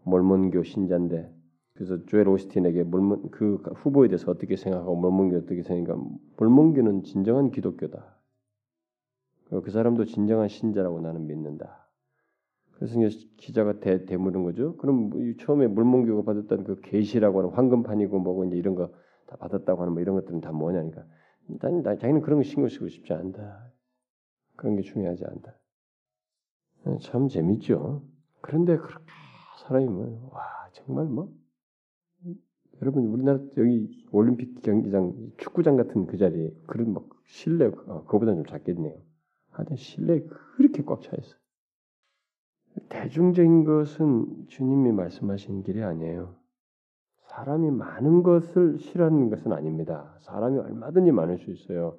[0.03, 1.33] 몰몬교 신자인데
[1.73, 8.17] 그래서 조엘 오스틴에게 몰몬 그 후보에 대해서 어떻게 생각하고 몰몬교 어떻게 생각하니까 몰몬교는 진정한 기독교다.
[9.49, 11.87] 그 사람도 진정한 신자라고 나는 믿는다.
[12.71, 12.99] 그래서
[13.37, 14.75] 기자가 대, 대물은 거죠.
[14.77, 18.91] 그럼 뭐 처음에 물몽교가 받았던 그 계시라고 하는 황금판이고 뭐고 이제 이런 거
[19.33, 21.03] 다 받았다고 하는 뭐 이런 것들은 다 뭐냐니까.
[21.49, 23.72] 일단 자기는 그런 거 신경 쓰고 싶지 않다.
[24.55, 25.53] 그런 게 중요하지 않다.
[26.85, 28.03] 네, 참 재밌죠.
[28.41, 29.05] 그런데 그렇게
[29.59, 30.41] 사람이 뭐, 와
[30.73, 31.33] 정말 뭐
[32.81, 38.45] 여러분 우리나라 여기 올림픽 경기장 축구장 같은 그 자리에 그런 막 실내 어, 그보다 좀
[38.45, 38.97] 작겠네요.
[39.51, 40.21] 하여튼 실내
[40.57, 41.35] 그렇게 꽉 차 있어.
[42.89, 46.35] 대중적인 것은 주님이 말씀하신 길이 아니에요.
[47.27, 50.15] 사람이 많은 것을 싫어하는 것은 아닙니다.
[50.21, 51.97] 사람이 얼마든지 많을 수 있어요.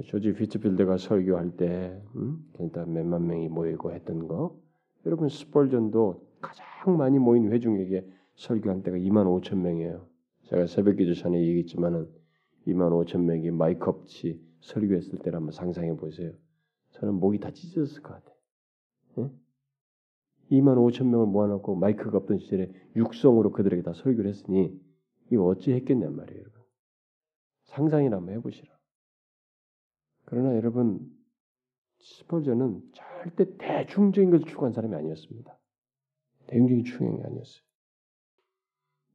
[0.00, 2.44] 조지 피츠필드가 설교할 때, 음?
[2.54, 4.58] 그러니까 몇만 명이 모이고 했던 거.
[5.04, 10.06] 여러분 스폴전도 가장 많이 모인 회중에게 설교한 때가 2만 5천 명이에요.
[10.44, 12.08] 제가 새벽 기도 전에 얘기했지만은
[12.66, 16.32] 2만 5천 명이 마이크 없이 설교했을 때를 한번 상상해 보세요.
[16.92, 18.36] 저는 목이 다 찢어졌을 것 같아요.
[19.18, 19.30] 예?
[20.56, 24.78] 2만 5천 명을 모아놓고 마이크가 없던 시절에 육성으로 그들에게 다 설교를 했으니
[25.30, 26.62] 이거 어찌 했겠냔 말이에요, 여러분.
[27.64, 28.81] 상상이나 한번 해보시라.
[30.32, 30.98] 그러나 여러분
[31.98, 35.58] 스펄저는 절대 대중적인 것을 추구한 사람이 아니었습니다.
[36.46, 37.62] 대중적인 추구이 아니었어요.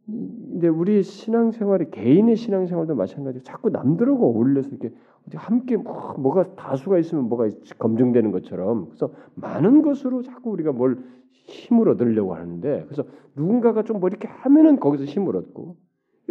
[0.05, 4.95] 근데 우리 신앙생활이 개인의 신앙생활도 마찬가지로 자꾸 남들하고 어울려서 이렇게
[5.33, 7.49] 함께 뭐, 뭐가 다수가 있으면 뭐가
[7.79, 13.03] 검증되는 것처럼 그래서 많은 것으로 자꾸 우리가 뭘 힘을 얻으려고 하는데 그래서
[13.35, 15.77] 누군가가 좀 뭐 이렇게 하면은 거기서 힘을 얻고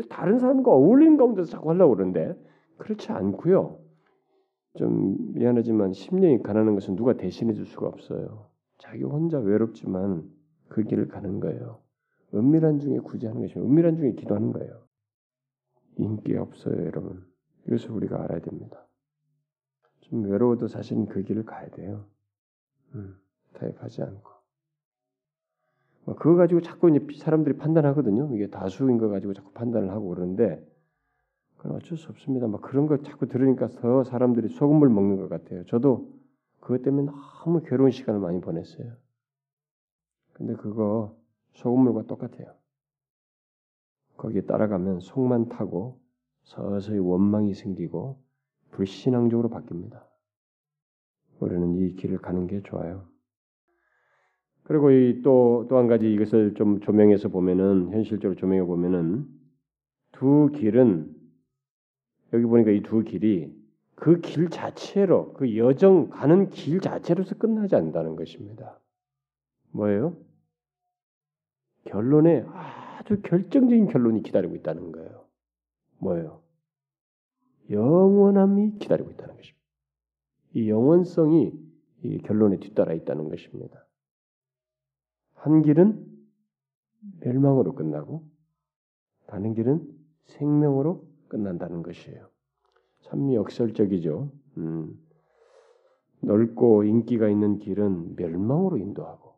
[0.09, 2.40] 다른 사람과 어울리는 가운데서 자꾸 하려고 그러는데
[2.79, 3.85] 그렇지 않고요.
[4.77, 8.49] 좀 미안하지만 10년이 가는 것은 누가 대신해 줄 수가 없어요.
[8.79, 10.31] 자기 혼자 외롭지만
[10.69, 11.81] 그 길을 가는 거예요.
[12.35, 14.87] 은밀한 중에 굳이 하는 것이 은밀한 중에 기도하는 거예요.
[15.97, 17.25] 인기 없어요, 여러분.
[17.67, 18.87] 이것을 우리가 알아야 됩니다.
[20.01, 22.05] 좀 외로워도 사실은 그 길을 가야 돼요.
[22.95, 23.17] 음,
[23.55, 24.31] 타협하지 않고.
[26.05, 28.31] 뭐 그거 가지고 자꾸 이제 사람들이 판단하거든요.
[28.35, 30.65] 이게 다수인 거 가지고 자꾸 판단을 하고 그러는데
[31.57, 32.47] 그건 어쩔 수 없습니다.
[32.49, 35.64] 막 그런 거 자꾸 들으니까 더 사람들이 소금을 먹는 것 같아요.
[35.66, 36.12] 저도
[36.61, 37.11] 그것 때문에
[37.45, 38.92] 너무 괴로운 시간을 많이 보냈어요.
[40.33, 41.16] 근데 그거
[41.55, 42.55] 소금물과 똑같아요.
[44.16, 46.01] 거기에 따라가면 속만 타고
[46.45, 48.23] 서서히 원망이 생기고
[48.71, 50.05] 불신앙적으로 바뀝니다.
[51.40, 53.09] 우리는 이 길을 가는 게 좋아요.
[54.64, 54.88] 그리고
[55.23, 59.27] 또 또 한 가지 이것을 좀 조명해서 보면은 현실적으로 조명해 보면은
[60.12, 61.15] 두 길은
[62.37, 63.53] 여기 보니까 이 두 길이
[63.94, 68.79] 그 길 자체로 그 여정 가는 길 자체로서 끝나지 않는다는 것입니다.
[69.70, 70.16] 뭐예요?
[71.85, 75.25] 결론에 아주 결정적인 결론이 기다리고 있다는 거예요.
[75.99, 76.42] 뭐예요?
[77.70, 79.64] 영원함이 기다리고 있다는 것입니다.
[80.55, 81.53] 이 영원성이
[82.03, 83.87] 이 결론에 뒤따라 있다는 것입니다.
[85.35, 86.05] 한 길은
[87.20, 88.25] 멸망으로 끝나고
[89.27, 89.88] 다른 길은
[90.25, 92.27] 생명으로 끝난다는 것이에요.
[93.03, 94.31] 참 역설적이죠.
[94.59, 94.99] 음,
[96.21, 99.35] 넓고 인기가 있는 길은 멸망으로 인도하고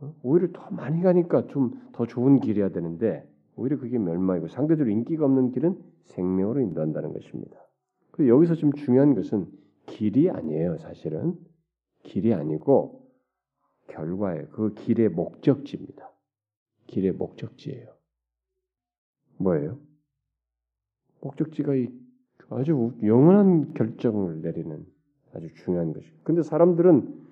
[0.00, 0.14] 어?
[0.22, 5.50] 오히려 더 많이 가니까 좀 더 좋은 길이어야 되는데 오히려 그게 멸망이고 상대적으로 인기가 없는
[5.50, 7.58] 길은 생명으로 인도한다는 것입니다.
[8.12, 9.50] 그리고 여기서 좀 중요한 것은
[9.86, 11.36] 길이 아니에요, 사실은
[12.04, 13.04] 길이 아니고
[13.88, 14.46] 결과예요.
[14.50, 16.08] 그 길의 목적지입니다.
[16.86, 17.88] 길의 목적지예요.
[19.38, 19.80] 뭐예요?
[21.20, 21.72] 목적지가
[22.50, 24.86] 아주 영원한 결정을 내리는
[25.34, 26.14] 아주 중요한 것이에요.
[26.24, 27.26] 근데 사람들은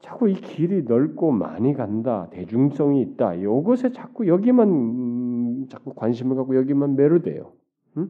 [0.00, 3.34] 자꾸 이 길이 넓고 많이 간다, 대중성이 있다.
[3.34, 7.52] 이것에 자꾸 여기만 음, 자꾸 관심을 갖고 여기만 매료돼요.
[7.98, 8.08] 응?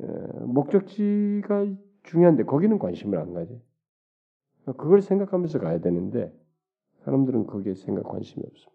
[0.00, 0.06] 에,
[0.44, 1.66] 목적지가
[2.04, 3.60] 중요한데 거기는 관심을 안 가지.
[4.64, 6.32] 그걸 생각하면서 가야 되는데
[7.04, 8.72] 사람들은 거기에 생각 관심이 없습니다.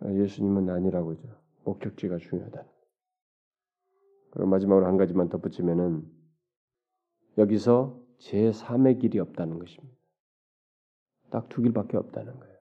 [0.00, 1.28] 아, 예수님은 아니라고 죠.
[1.64, 2.64] 목적지가 중요하다.
[4.32, 6.10] 그리고 마지막으로 한 가지만 덧붙이면은
[7.38, 9.96] 여기서 제 3의 길이 없다는 것입니다.
[11.30, 12.58] 딱 두 길밖에 없다는 거예요.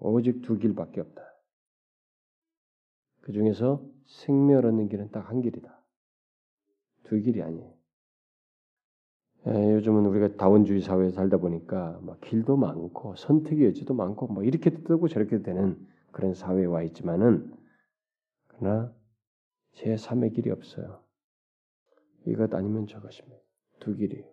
[0.00, 1.22] 오직 두 길밖에 없다.
[3.22, 5.84] 그 중에서 생명을 얻는 길은 딱 한 길이다.
[7.04, 7.74] 두 길이 아니에요.
[9.46, 14.70] 에, 요즘은 우리가 다원주의 사회에 살다 보니까 막 길도 많고 선택의 여지도 많고 뭐 이렇게
[14.70, 17.52] 뜨고 저렇게 되는 그런 사회에 와 있지만은
[18.48, 18.92] 그러나
[19.76, 21.02] 제 3의 길이 없어요.
[22.24, 23.38] 이것 아니면 저것입니다.
[23.78, 24.24] 두 길이에요.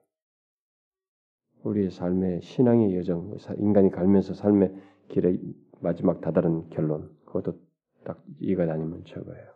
[1.64, 4.74] 우리의 삶의 신앙의 여정, 인간이 갈면서 삶의
[5.10, 5.40] 길의
[5.82, 7.60] 마지막 다다른 결론, 그것도
[8.06, 9.54] 딱 이것 아니면 저거예요.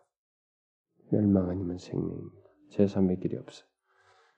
[1.10, 2.50] 멸망 아니면 생명입니다.
[2.72, 3.68] 제3의 길이 없어요.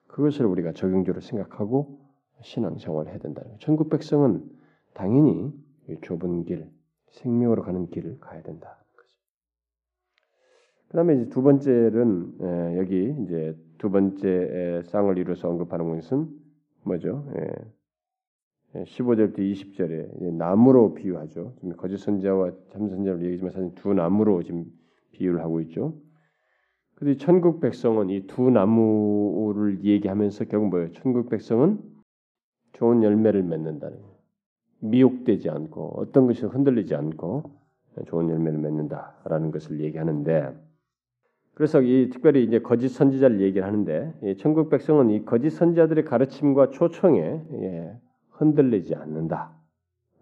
[0.07, 1.99] 그것을 우리가 적용적으로 생각하고
[2.41, 3.59] 신앙생활을 해야 된다는 거예요.
[3.59, 4.47] 천국 백성은
[4.93, 5.51] 당연히
[6.03, 6.69] 좁은 길,
[7.09, 8.83] 생명으로 가는 길을 가야 된다.
[10.89, 16.28] 그 다음에 이제 두 번째는 여기 이제 두 번째 쌍을 이루어서 언급하는 것은
[16.84, 17.25] 뭐죠?
[17.38, 18.84] 예.
[18.84, 21.54] 15절부터 예, 20절에 나무로 비유하죠.
[21.56, 24.65] 지금 거짓 선자와 참 선자를 얘기지만 사실 두 나무로 지금
[25.12, 25.93] 비유를 하고 있죠.
[26.95, 30.91] 그래서 천국 백성은 이 두 나무를 얘기하면서 결국 뭐예요?
[30.91, 31.80] 천국 백성은
[32.73, 34.15] 좋은 열매를 맺는다는 거예요.
[34.82, 37.43] 미혹되지 않고 어떤 것이 흔들리지 않고
[38.08, 40.68] 좋은 열매를 맺는다라는 것을 얘기하는데
[41.59, 46.69] 그래서 이 특별히 이제 거짓 선지자를 얘기를 하는데 이 천국 백성은 이 거짓 선지자들의 가르침과
[46.69, 47.19] 초청에
[47.51, 47.91] 예,
[48.29, 49.51] 흔들리지 않는다,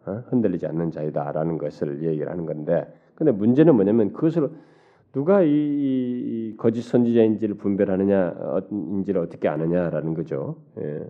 [0.07, 0.23] 어?
[0.29, 4.49] 흔들리지 않는 자이다라는 것을 얘기를 하는 건데 근데 문제는 뭐냐면 그것을
[5.13, 8.33] 누가 이, 이 거짓 선지자인지를 분별하느냐
[8.71, 10.55] 인지를 어떻게 아느냐라는 거죠.
[10.79, 11.05] 예.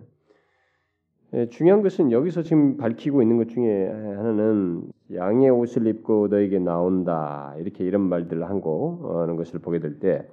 [1.34, 4.82] 예, 중요한 것은 여기서 지금 밝히고 있는 것 중에 하나는
[5.14, 10.26] 양의 옷을 입고 너에게 나온다 이렇게 이런 말들을 한고 어, 하는 것을 보게 될 때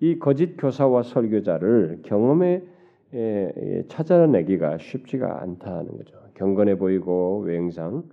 [0.00, 2.62] 이 거짓 교사와 설교자를 경험에
[3.14, 6.18] 예, 예, 찾아내기가 쉽지가 않다는 거죠.
[6.34, 8.04] 경건해 보이고 외형상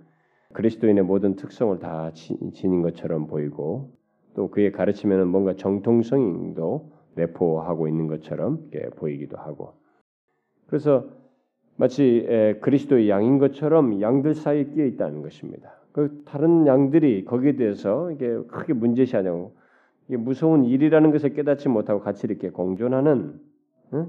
[0.54, 3.90] 그리스도인의 모든 특성을 다 지닌 것처럼 보이고
[4.34, 9.74] 또 그의 가르침에는 뭔가 정통성도 내포하고 있는 것처럼 보이기도 하고
[10.66, 11.06] 그래서
[11.76, 15.74] 마치 그리스도의 양인 것처럼 양들 사이에 끼어 있다는 것입니다.
[15.92, 19.56] 그 다른 양들이 거기에 대해서 이게 크게 문제시하냐고
[20.08, 23.40] 이게 무서운 일이라는 것을 깨닫지 못하고 같이 이렇게 공존하는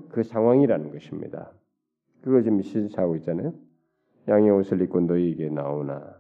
[0.10, 1.52] 그 상황이라는 것입니다.
[2.22, 3.54] 그걸 지금 시사하고 있잖아요.
[4.28, 6.16] 양의 옷을 입고 너희에게 나오나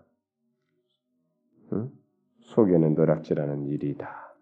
[1.73, 1.89] 응?
[2.41, 4.36] 속에는 노락질하는 일이다.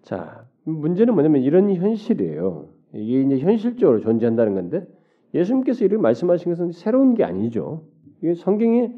[0.00, 2.68] 자, 문제는 뭐냐면 이런 현실이에요.
[2.94, 4.86] 이게 이제 현실적으로 존재한다는 건데
[5.34, 7.84] 예수님께서 이렇게 말씀하신 것은 새로운 게 아니죠.
[8.22, 8.94] 이게 성경에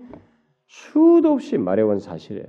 [0.66, 2.46] 수도 없이 말해온 사실이에요.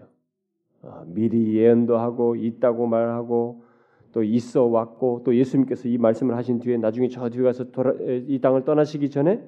[0.83, 3.63] 어, 미리 예언도 하고 있다고 말하고
[4.11, 8.39] 또 있어 왔고 또 예수님께서 이 말씀을 하신 뒤에 나중에 저 뒤에 가서 돌아, 이
[8.39, 9.43] 땅을 떠나시기 전에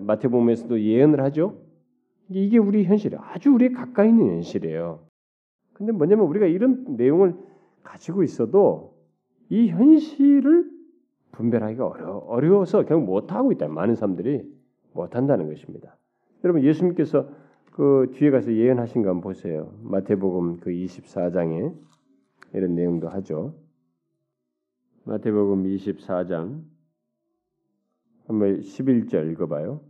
[0.00, 1.56] 마태복음에서도 예언을 하죠.
[2.28, 3.20] 이게 우리 현실이에요.
[3.22, 5.00] 아주 우리 가까이 있는 현실이에요.
[5.72, 7.36] 근데 뭐냐면 우리가 이런 내용을
[7.82, 8.94] 가지고 있어도
[9.48, 10.70] 이 현실을
[11.32, 13.68] 분별하기가 어려, 어려워서 결국 못하고 있다.
[13.68, 14.42] 많은 사람들이
[14.92, 15.96] 못한다는 것입니다.
[16.44, 17.28] 여러분 예수님께서
[17.72, 19.72] 그 뒤에 가서 예언하신 거 보세요.
[19.82, 21.74] 마태복음 그 24장에
[22.52, 23.54] 이런 내용도 하죠.
[25.04, 26.62] 마태복음 24장
[28.26, 29.80] 한번 11절 읽어봐요.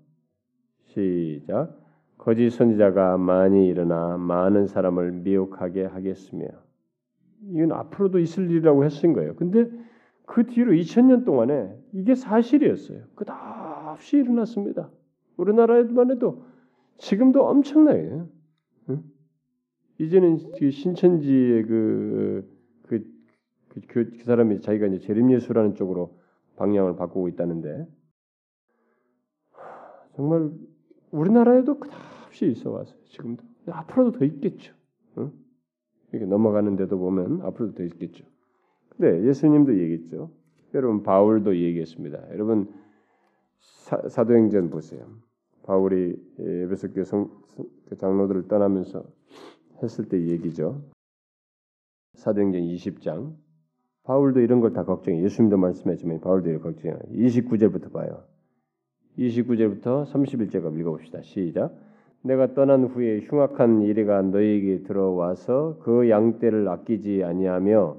[0.84, 1.78] 시작.
[2.16, 6.46] 거짓 선지자가 많이 일어나 많은 사람을 미혹하게 하겠으며
[7.50, 9.34] 이건 앞으로도 있을 일이라고 했은 거예요.
[9.34, 9.68] 근데
[10.26, 13.04] 그 뒤로 2000년 동안에 이게 사실이었어요.
[13.14, 14.90] 끝없이 일어났습니다.
[15.36, 16.44] 우리나라에만 해도
[16.98, 18.28] 지금도 엄청나요.
[18.90, 19.04] 응?
[19.98, 22.48] 이제는 그 신천지의 그,
[22.84, 23.04] 그,
[23.68, 26.18] 그, 그, 그 사람이 자기가 이제 재림예수라는 쪽으로
[26.56, 27.86] 방향을 바꾸고 있다는데
[30.14, 30.50] 정말
[31.10, 32.96] 우리나라에도 끝없이 있어 왔어요.
[33.04, 34.74] 지금도 앞으로도 더 있겠죠.
[35.18, 35.32] 응?
[36.12, 38.24] 이렇게 넘어가는데도 보면 앞으로도 더 있겠죠.
[38.98, 40.30] 네, 예수님도 얘기했죠.
[40.74, 42.30] 여러분 바울도 얘기했습니다.
[42.30, 42.72] 여러분
[43.58, 45.06] 사, 도행전 보세요.
[45.64, 47.04] 바울이 에베소 교회
[47.88, 49.04] 그 장로들을 떠나면서
[49.82, 50.82] 했을 때 얘기죠.
[52.14, 53.34] 사도행전 20장.
[54.04, 55.22] 바울도 이런 걸 다 걱정해.
[55.22, 56.96] 예수님도 말씀했지만 바울도 이런 걱정해.
[57.12, 58.24] 29절부터 봐요.
[59.18, 61.22] 29절부터 31절까지 읽어봅시다.
[61.22, 61.74] 시작.
[62.22, 67.96] 내가 떠난 후에 흉악한 이래가 너희에게 들어와서 그 양떼를 아끼지 아니하며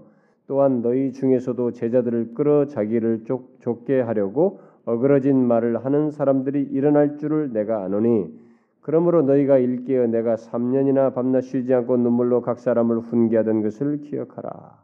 [0.53, 7.51] 또한 너희 중에서도 제자들을 끌어 자기를 쫓, 게 하려고 어그러진 말을 하는 사람들이 일어날 줄을
[7.51, 8.27] 내가 아노니
[8.81, 14.83] 그러므로 너희가 일깨어 내가 3년이나 밤낮 쉬지 않고 눈물로 각 사람을 훈계하던 것을 기억하라.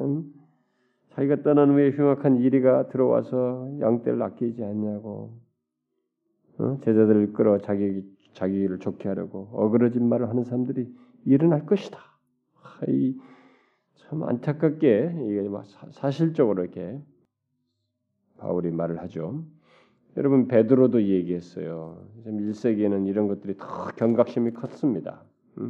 [0.00, 0.32] 음?
[1.10, 5.34] 자기가 떠난 후에 흉악한 이리가 들어와서 양떼를 아끼지 않냐고
[6.56, 6.78] 어?
[6.82, 10.88] 제자들을 끌어 자기 자기를 좋게 하려고 어그러진 말을 하는 사람들이
[11.26, 11.98] 일어날 것이다.
[12.88, 13.18] 이,
[14.10, 15.48] 참 안타깝게 이게
[15.92, 17.00] 사실적으로 이렇게
[18.38, 19.44] 바울이 말을 하죠.
[20.16, 22.08] 여러분 베드로도 얘기했어요.
[22.26, 25.22] 1세기에는 이런 것들이 더 경각심이 컸습니다.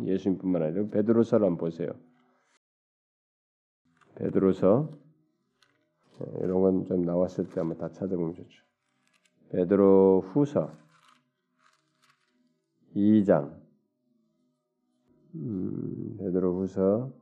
[0.07, 1.91] 예수님뿐만 아니라 베드로서를 한번 보세요.
[4.15, 4.91] 베드로서
[6.21, 8.65] 어, 이런 건 좀 나왔을 때 한번 다 찾아보면 좋죠.
[9.51, 10.73] 베드로 후서
[12.97, 13.55] 2장
[15.35, 17.20] 음, 베드로 후서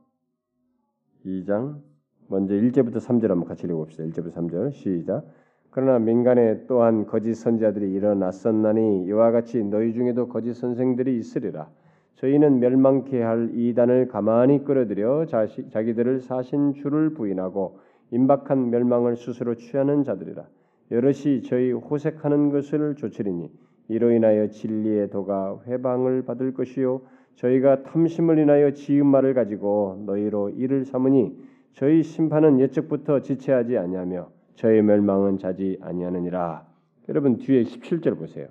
[1.25, 1.81] 2장
[2.27, 4.03] 먼저 1절부터 3절 한번 같이 읽어봅시다.
[4.03, 5.25] 1절부터 3절 시작.
[5.71, 11.69] 그러나 민간에 또한 거짓 선지자들이 일어났었나니 이와 같이 너희 중에도 거짓 선생들이 있으리라.
[12.15, 17.79] 저희는 멸망케 할 이단을 가만히 끌어들여 자시, 자기들을 사신 주를 부인하고
[18.11, 20.45] 임박한 멸망을 스스로 취하는 자들이라.
[20.91, 23.51] 여럿이 저희 호색하는 것을 조치리니
[23.89, 27.01] 이로 인하여 진리의 도가 회방을 받을 것이요
[27.35, 31.37] 저희가 탐심을 인하여 지은 말을 가지고 너희로 이를 삼으니
[31.73, 36.67] 저희 심판은 예측부터 지체하지 아니하며 저희 멸망은 자지 아니하느니라.
[37.07, 38.47] 여러분 뒤에 17절 보세요.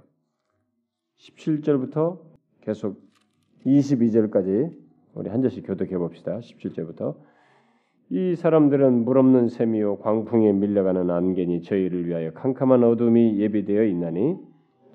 [1.18, 2.18] 17절부터
[2.62, 3.00] 계속
[3.66, 4.72] 22절까지
[5.14, 6.38] 우리 한 절씩 교독해 봅시다.
[6.38, 7.16] 17절부터
[8.10, 14.36] 이 사람들은 물 없는 샘이요 광풍에 밀려가는 안개니 저희를 위하여 캄캄한 어둠이 예비되어 있나니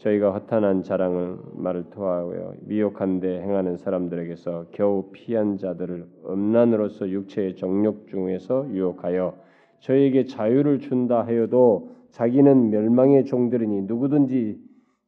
[0.04, 8.68] 저희가 허탄한 자랑을 말을 토하여 미혹한데 행하는 사람들에게서 겨우 피한 자들을 음란으로서 육체의 정욕 중에서
[8.70, 9.38] 유혹하여
[9.80, 14.60] 저에게 자유를 준다 하여도 자기는 멸망의 종들이니 누구든지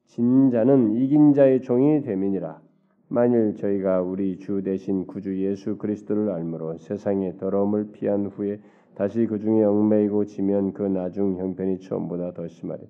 [0.06, 2.62] 진 자는 이긴 자의 종이 됨이니라.
[3.10, 8.60] 만일 저희가 우리 주 대신 구주 예수 그리스도를 알므로 세상의 더러움을 피한 후에
[8.96, 12.88] 다시 그 중에 얽매이고 지면 그 나중 형편이 처음보다 더 심하리.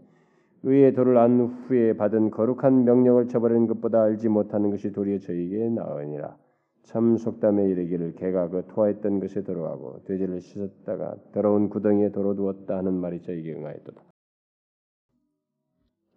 [0.68, 6.36] 의의 도를 안 후에 받은 거룩한 명령을 저버리는 것보다 알지 못하는 것이 도리어 저에게 나으니라.
[6.82, 12.94] 참 속담에 이르기를 개가 그 토하였던 것에 들어가고 돼지를 씻었다가 더러운 구덩이에 도로 두었다 하는
[12.94, 14.02] 말이 저에게 응하였도다.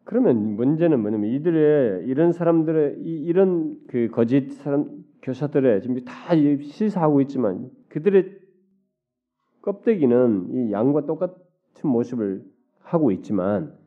[0.05, 7.21] 그러면 문제는 뭐냐면 이들의 이런 사람들의 이, 이런 그 거짓 사람 교사들의 지금 다 시사하고
[7.23, 8.39] 있지만 그들의
[9.61, 11.37] 껍데기는 이 양과 똑같은
[11.83, 12.43] 모습을
[12.81, 13.78] 하고 있지만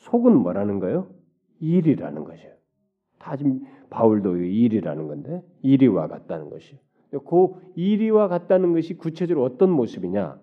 [0.00, 1.08] 속은 뭐라는 거예요?
[1.60, 2.48] 일이라는 거죠.
[3.18, 6.78] 다 지금 바울도 일이라는 건데 일이와 같다는 것이요.
[7.10, 10.40] 그 일이와 같다는 것이 구체적으로 어떤 모습이냐?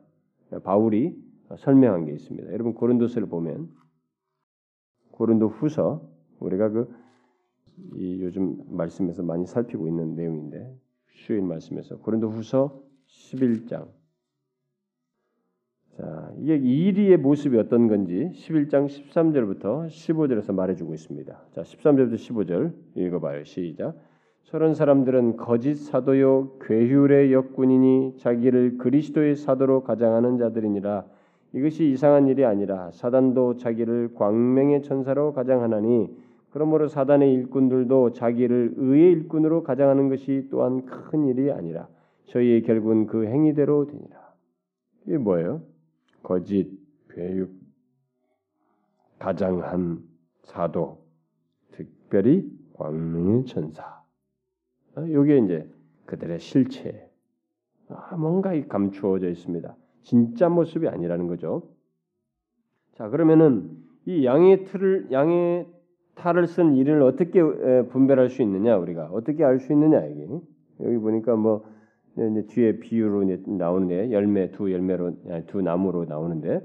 [0.63, 1.15] 바울이
[1.57, 2.51] 설명한 게 있습니다.
[2.51, 3.69] 여러분 고린도서를 보면
[5.11, 6.07] 고린도 후서
[6.39, 6.93] 우리가 그
[7.95, 10.77] 요즘 말씀에서 많이 살피고 있는 내용인데
[11.07, 13.87] 수요일 말씀에서 고린도 후서 11장
[15.97, 21.41] 자, 이게 이리의 모습이 어떤 건지 11장 13절부터 15절에서 말해주고 있습니다.
[21.51, 23.43] 자, 13절부터 15절 읽어봐요.
[23.43, 23.95] 시작.
[24.43, 31.03] 저런 사람들은 거짓 사도요 괴휼의 역군이니 자기를 그리스도의 사도로 가장하는 자들이니라.
[31.53, 36.15] 이것이 이상한 일이 아니라 사단도 자기를 광명의 천사로 가장하나니
[36.51, 41.87] 그러므로 사단의 일꾼들도 자기를 의의 일꾼으로 가장하는 것이 또한 큰 일이 아니라
[42.25, 44.15] 저희의 결국은 그 행위대로 되니라.
[45.07, 45.61] 이게 뭐예요?
[46.27, 46.69] 거짓,
[47.11, 47.53] 괴육,
[49.17, 50.03] 가장한
[50.43, 51.05] 사도,
[51.71, 54.03] 특별히 광명의 천사.
[55.07, 55.71] 이게 어, 이제
[56.05, 57.09] 그들의 실체.
[57.87, 59.73] 아, 뭔가 감추어져 있습니다.
[60.03, 61.63] 진짜 모습이 아니라는 거죠.
[62.95, 65.65] 자, 그러면은 이 양의 틀을 양의
[66.15, 67.41] 탈을 쓴 일을 어떻게
[67.87, 70.27] 분별할 수 있느냐 우리가 어떻게 알 수 있느냐 이게
[70.81, 71.63] 여기 보니까 뭐
[72.17, 76.61] 이제 뒤에 비유로 나오는데 열매 두 열매로 두 나무로 나오는데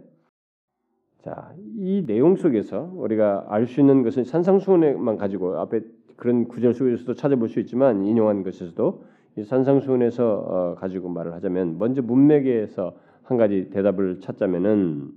[1.23, 5.83] 자, 이 내용 속에서 우리가 알 수 있는 것은 산상수훈에만 가지고 앞에
[6.17, 9.05] 그런 구절 속에서도 찾아볼 수 있지만 인용한 것에서도
[9.37, 15.13] 이 산상수훈에서 어, 가지고 말을 하자면 먼저 문맥에서 한 가지 대답을 찾자면은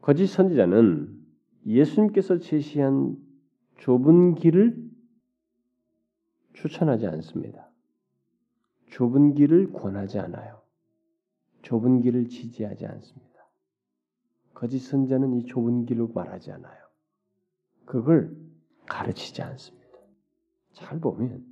[0.00, 1.08] 거짓 선지자는
[1.66, 3.16] 예수님께서 제시한
[3.78, 4.76] 좁은 길을
[6.52, 7.65] 추천하지 않습니다.
[8.90, 10.60] 좁은 길을 권하지 않아요.
[11.62, 13.26] 좁은 길을 지지하지 않습니다.
[14.54, 16.86] 거짓 선자는 이 좁은 길로 말하지 않아요.
[17.84, 18.34] 그걸
[18.86, 19.86] 가르치지 않습니다.
[20.72, 21.44] 잘 보면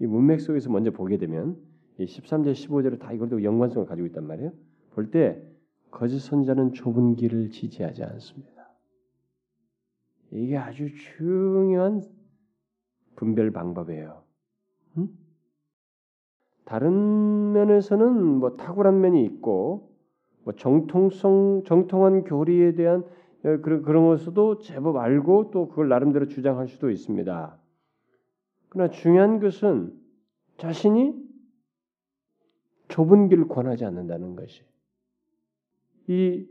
[0.00, 1.60] 이 문맥 속에서 먼저 보게 되면
[1.98, 4.52] 이 13절 15절을 다 이걸도 연관성을 가지고 있단 말이에요.
[4.94, 5.42] 볼 때
[5.90, 8.68] 거짓 선자는 좁은 길을 지지하지 않습니다.
[10.30, 12.02] 이게 아주 중요한
[13.16, 14.22] 분별 방법이에요.
[16.68, 16.70] 응?
[16.70, 19.90] 다른 면에서는 뭐 탁월한 면이 있고
[20.44, 23.04] 뭐 정통성 정통한 교리에 대한
[23.44, 27.58] 어, 그런 그런 것도 제법 알고 또 그걸 나름대로 주장할 수도 있습니다.
[28.68, 29.92] 그러나 중요한 것은
[30.58, 31.14] 자신이
[32.88, 34.62] 좁은 길을 권하지 않는다는 것이
[36.08, 36.46] 이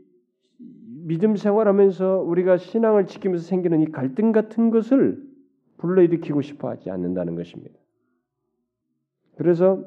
[0.58, 5.22] 믿음 생활하면서 우리가 신앙을 지키면서 생기는 이 갈등 같은 것을
[5.78, 7.78] 불러일으키고 싶어 하지 않는다는 것입니다.
[9.36, 9.84] 그래서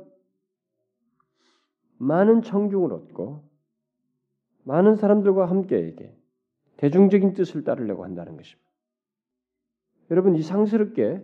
[2.01, 3.43] 많은 청중을 얻고
[4.63, 6.15] 많은 사람들과 함께 이게
[6.77, 8.69] 대중적인 뜻을 따르려고 한다는 것입니다.
[10.09, 11.23] 여러분 이상스럽게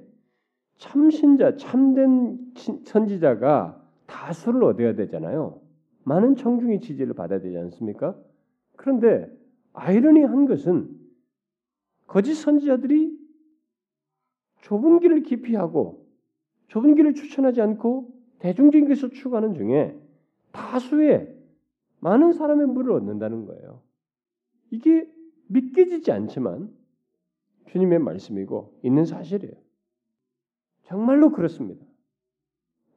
[0.77, 2.53] 참신자, 참된
[2.85, 5.59] 선지자가 다수를 얻어야 되잖아요.
[6.03, 8.15] 많은 청중의 지지를 받아야 되지 않습니까?
[8.75, 9.35] 그런데
[9.73, 10.95] 아이러니한 것은
[12.05, 13.17] 거짓 선지자들이
[14.61, 16.05] 좁은 길을 기피하고
[16.67, 19.99] 좁은 길을 추천하지 않고 대중적인 것을 추구하는 중에
[20.57, 21.35] 다수의
[21.99, 23.81] 많은 사람의 물을 얻는다는 거예요.
[24.71, 25.09] 이게
[25.47, 26.73] 믿겨지지 않지만
[27.67, 29.53] 주님의 말씀이고 있는 사실이에요.
[30.83, 31.85] 정말로 그렇습니다.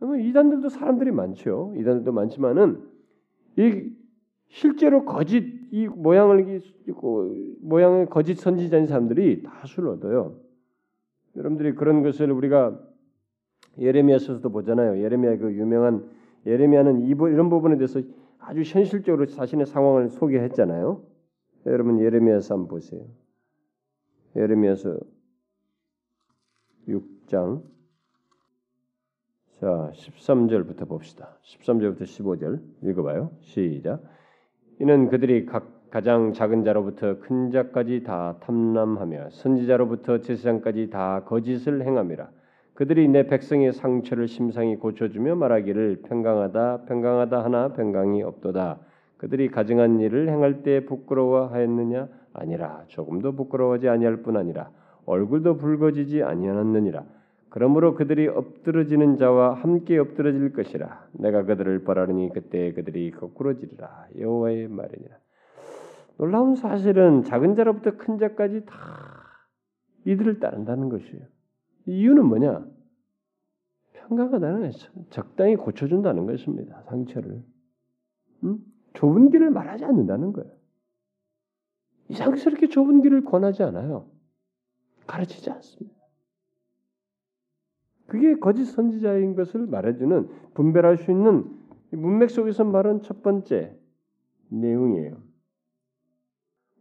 [0.00, 1.74] 이단들도 사람들이 많죠.
[1.76, 2.88] 이단들도 많지만은
[3.58, 3.92] 이
[4.48, 6.60] 실제로 거짓 이 모양을
[7.60, 10.40] 모양의 거짓 선지자인 사람들이 다수를 얻어요.
[11.36, 12.80] 여러분들이 그런 것을 우리가
[13.78, 15.02] 예레미야서도 보잖아요.
[15.02, 16.08] 예레미야 그 유명한
[16.46, 18.00] 예레미야는 이런 부분에 대해서
[18.38, 21.02] 아주 현실적으로 자신의 상황을 소개했잖아요.
[21.66, 23.02] 여러분 예레미야서 한번 보세요.
[24.36, 24.98] 예레미야서
[26.88, 27.62] 6장
[29.60, 31.38] 자 13절부터 봅시다.
[31.42, 33.30] 13절부터 15절 읽어봐요.
[33.40, 34.02] 시작.
[34.80, 42.30] 이는 그들이 각 가장 작은 자로부터 큰 자까지 다 탐람하며 선지자로부터 제사장까지 다 거짓을 행함이라.
[42.80, 48.78] 그들이 내 백성의 상처를 심상히 고쳐주며 말하기를 평강하다 평강하다 하나 평강이 없도다.
[49.18, 54.70] 그들이 가증한 일을 행할 때 부끄러워하였느냐 아니라 조금도 부끄러워하지 아니할 뿐 아니라
[55.04, 57.04] 얼굴도 붉어지지 아니하였느니라.
[57.50, 61.08] 그러므로 그들이 엎드러지는 자와 함께 엎드러질 것이라.
[61.12, 64.06] 내가 그들을 벌하느니 그때 그들이 거꾸러지리라.
[64.18, 65.16] 여호와의 말이니라.
[66.16, 68.74] 놀라운 사실은 작은 자로부터 큰 자까지 다
[70.06, 71.39] 이들을 따른다는 것이에요.
[71.90, 72.66] 이유는 뭐냐?
[73.92, 76.82] 평강하다는 것이 적당히 고쳐준다는 것입니다.
[76.88, 77.42] 상처를.
[78.44, 78.58] 음?
[78.94, 80.50] 좁은 길을 말하지 않는다는 거예요.
[82.08, 84.08] 이상스럽게 좁은 길을 권하지 않아요.
[85.06, 86.00] 가르치지 않습니다.
[88.06, 91.48] 그게 거짓 선지자인 것을 말해주는 분별할 수 있는
[91.92, 93.76] 문맥 속에서 말한 첫 번째
[94.48, 95.29] 내용이에요.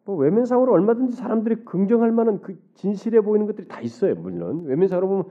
[0.06, 4.16] 뭐 외면상으로 얼마든지 사람들이 긍정할 만한 그 진실해 보이는 것들이 다 있어요.
[4.16, 5.24] 물론 외면상으로 보면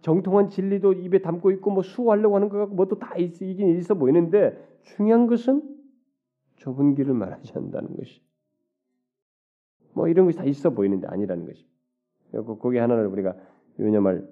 [0.00, 4.56] 정통한 진리도 입에 담고 있고 뭐 수호하려고 하는 것 같고 뭐도 다 있긴 있어 보이는데
[4.82, 5.62] 중요한 것은
[6.56, 8.20] 좁은 길을 말하지 않는다는 것이.
[9.94, 11.66] 뭐 이런 것이 다 있어 보이는데 아니라는 것이.
[12.60, 13.34] 거기 하나를 우리가
[13.78, 14.26] 유념할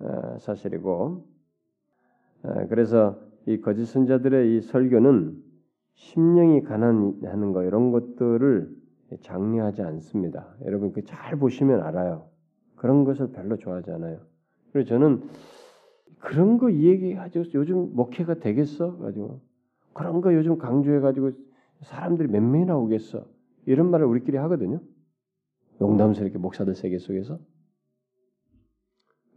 [0.00, 1.26] 어, 사실이고.
[2.42, 5.42] 어, 그래서 이 거짓 선자들의 이 설교는
[5.94, 8.74] 심령이 가난하는 거 이런 것들을
[9.22, 10.54] 장려하지 않습니다.
[10.64, 12.28] 여러분 그 잘 보시면 알아요.
[12.76, 14.20] 그런 것을 별로 좋아하지 않아요.
[14.72, 15.22] 그래서 저는
[16.20, 17.44] 그런 거 얘기하죠.
[17.54, 19.40] 요즘 목회가 되겠어 가지고
[19.92, 21.32] 그런 거 요즘 강조해 가지고
[21.82, 23.26] 사람들이 몇 명이나 오겠어.
[23.66, 24.80] 이런 말을 우리끼리 하거든요.
[25.78, 27.38] 농담스럽게 목사들 세계 속에서.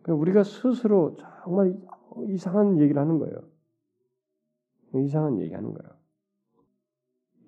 [0.01, 1.77] 그러니까 우리가 스스로 정말
[2.27, 3.35] 이상한 얘기를 하는 거예요.
[4.95, 5.96] 이상한 얘기 하는 거예요.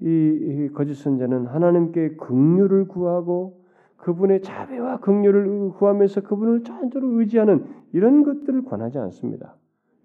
[0.02, 3.60] 이, 이 거짓 선자는 하나님께 긍휼을 구하고
[3.98, 9.56] 그분의 자비와 긍휼을 구하면서 그분을 전적으로 의지하는 이런 것들을 권하지 않습니다.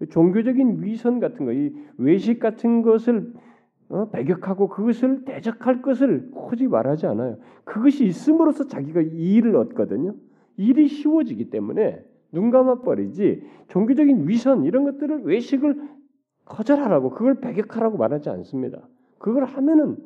[0.09, 3.33] 종교적인 위선 같은 거, 이 외식 같은 것을
[3.87, 7.37] 어, 배격하고 그것을 대적할 것을 굳이 말하지 않아요.
[7.63, 10.15] 그것이 있음으로써 자기가 이익을 얻거든요.
[10.57, 15.79] 일이 쉬워지기 때문에 눈 감아 버리지 종교적인 위선 이런 것들을 외식을
[16.45, 18.87] 거절하라고 그걸 배격하라고 말하지 않습니다.
[19.25, 19.97] 그걸 하면은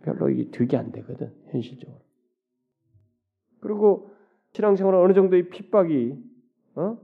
[0.00, 2.00] 별로 이게 득이 안 되거든 현실적으로.
[3.60, 4.08] 그리고
[4.52, 6.16] 신앙생활 어느 정도의 핍박이
[6.76, 6.96] 어?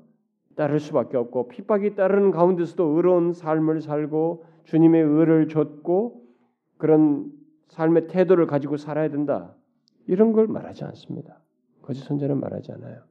[0.57, 6.25] 따를 수밖에 없고 핍박이 따르는 가운데서도 의로운 삶을 살고 주님의 의를 줬고
[6.79, 7.33] 그런
[7.67, 9.55] 삶의 태도를 가지고 살아야 된다.
[10.07, 11.43] 이런 걸 말하지 않습니다.
[11.83, 13.03] 거짓 선자는 말하지 않아요.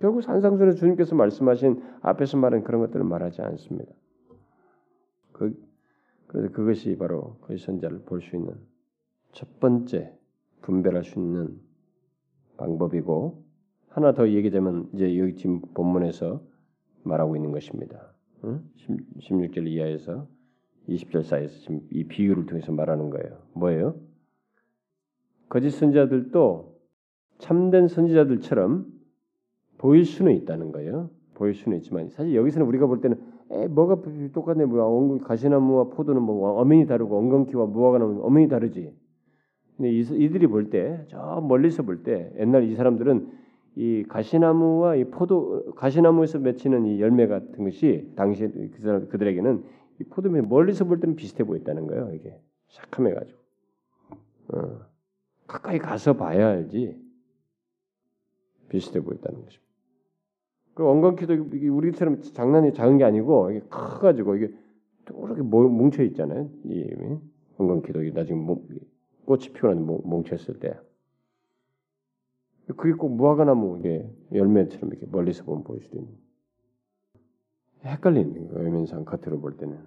[0.00, 3.94] 결국 산상순에 주님께서 말씀하신 앞에서 말한 그런 것들을 말하지 않습니다.
[5.32, 5.65] 그,
[6.26, 8.54] 그래서 그것이 바로 거짓 선자를 볼 수 있는
[9.32, 10.12] 첫 번째
[10.62, 11.60] 분별할 수 있는
[12.56, 13.44] 방법이고
[13.88, 16.42] 하나 더 얘기되면 이제 여기 지금 본문에서
[17.04, 18.12] 말하고 있는 것입니다.
[19.20, 20.26] 16절 이하에서
[20.88, 23.42] 20절 사이에서 지금 이 비유를 통해서 말하는 거예요.
[23.54, 23.96] 뭐예요?
[25.48, 26.76] 거짓 선지자들도
[27.38, 28.86] 참된 선지자들처럼
[29.78, 31.10] 보일 수는 있다는 거예요.
[31.34, 33.20] 보일 수는 있지만 사실 여기서는 우리가 볼 때는
[33.50, 38.92] 에 뭐가 똑같네 뭐야 가시나무와 포도는 뭐 엄연히 다르고 엉겅퀴와 무화과 나무 엄연히 다르지.
[39.76, 43.30] 근데 이들이 볼 때 저 멀리서 볼 때 옛날 이 사람들은
[43.76, 49.64] 이 가시나무와 이 포도 가시나무에서 맺히는 이 열매 같은 것이 당시 그 사람 그들에게는
[50.00, 52.10] 이 포도매 멀리서 볼 때는 비슷해 보였다는 거예요.
[52.14, 52.40] 이게
[52.70, 53.38] 샥함해 가지고
[54.48, 54.80] 어,
[55.46, 56.96] 가까이 가서 봐야 알지
[58.68, 59.65] 비슷해 보였다는 것입니다.
[60.76, 64.54] 그 엉겅퀴도 우리처럼 장난이 작은 게 아니고 이게 커가지고 이게
[65.08, 66.50] 이렇게 뭉쳐 있잖아요.
[66.64, 66.84] 이
[67.56, 68.44] 엉겅퀴도 나중에
[69.24, 70.78] 꽃이 피어나는 뭉쳤을 때
[72.76, 76.12] 그게 꼭 무화과나무 이게 열매처럼 이렇게 멀리서 보면 보일 수도 있는.
[77.82, 78.62] 헷갈리는 거예요.
[78.62, 79.78] 외면상 겉으로 볼 때는.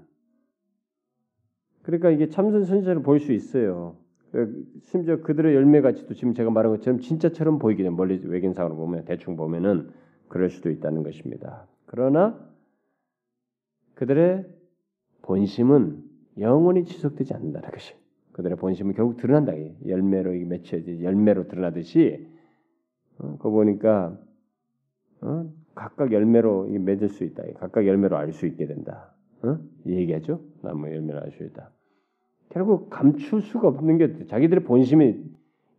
[1.84, 3.96] 그러니까 이게 참선 선지자를 볼수 있어요.
[4.32, 9.06] 그 심지어 그들의 열매 가치도 지금 제가 말한 것처럼 진짜처럼 보이게 돼 멀리 외견상으로 보면
[9.06, 9.92] 대충 보면은
[10.30, 11.68] 그럴 수도 있다는 것입니다.
[11.86, 12.40] 그러나
[13.96, 14.46] 그들의
[15.24, 16.04] 본심은
[16.40, 17.94] 영원히 지속되지 않는다는 것이.
[18.32, 19.52] 그들의 본심은 결국 드러난다.
[19.86, 22.28] 열매로 맺혀지 열매로 드러나듯이
[23.18, 24.18] 어, 그거 보니까
[25.22, 25.52] 어?
[25.76, 27.44] 각각 열매로 맺을 수 있다.
[27.60, 29.14] 각각 열매로 알 수 있게 된다.
[29.42, 29.58] 어?
[29.86, 30.42] 이 얘기하죠.
[30.62, 31.72] 나무 열매를 알 수 있다.
[32.50, 35.22] 결국 감출 수가 없는 게 자기들의 본심이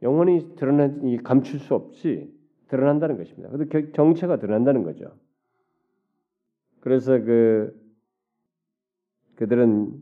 [0.03, 2.33] 영원히 드러난 이 감출 수 없이
[2.71, 3.51] 드러난다는 것입니다.
[3.51, 5.13] 그래도 정체가 드러난다는 거죠.
[6.81, 7.79] 그래서 그
[9.35, 10.01] 그들은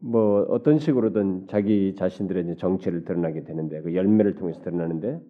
[0.00, 5.20] 뭐 어떤 식으로든 자기 자신들의 정체를 드러나게 되는데 그 열매를 통해서 드러나는데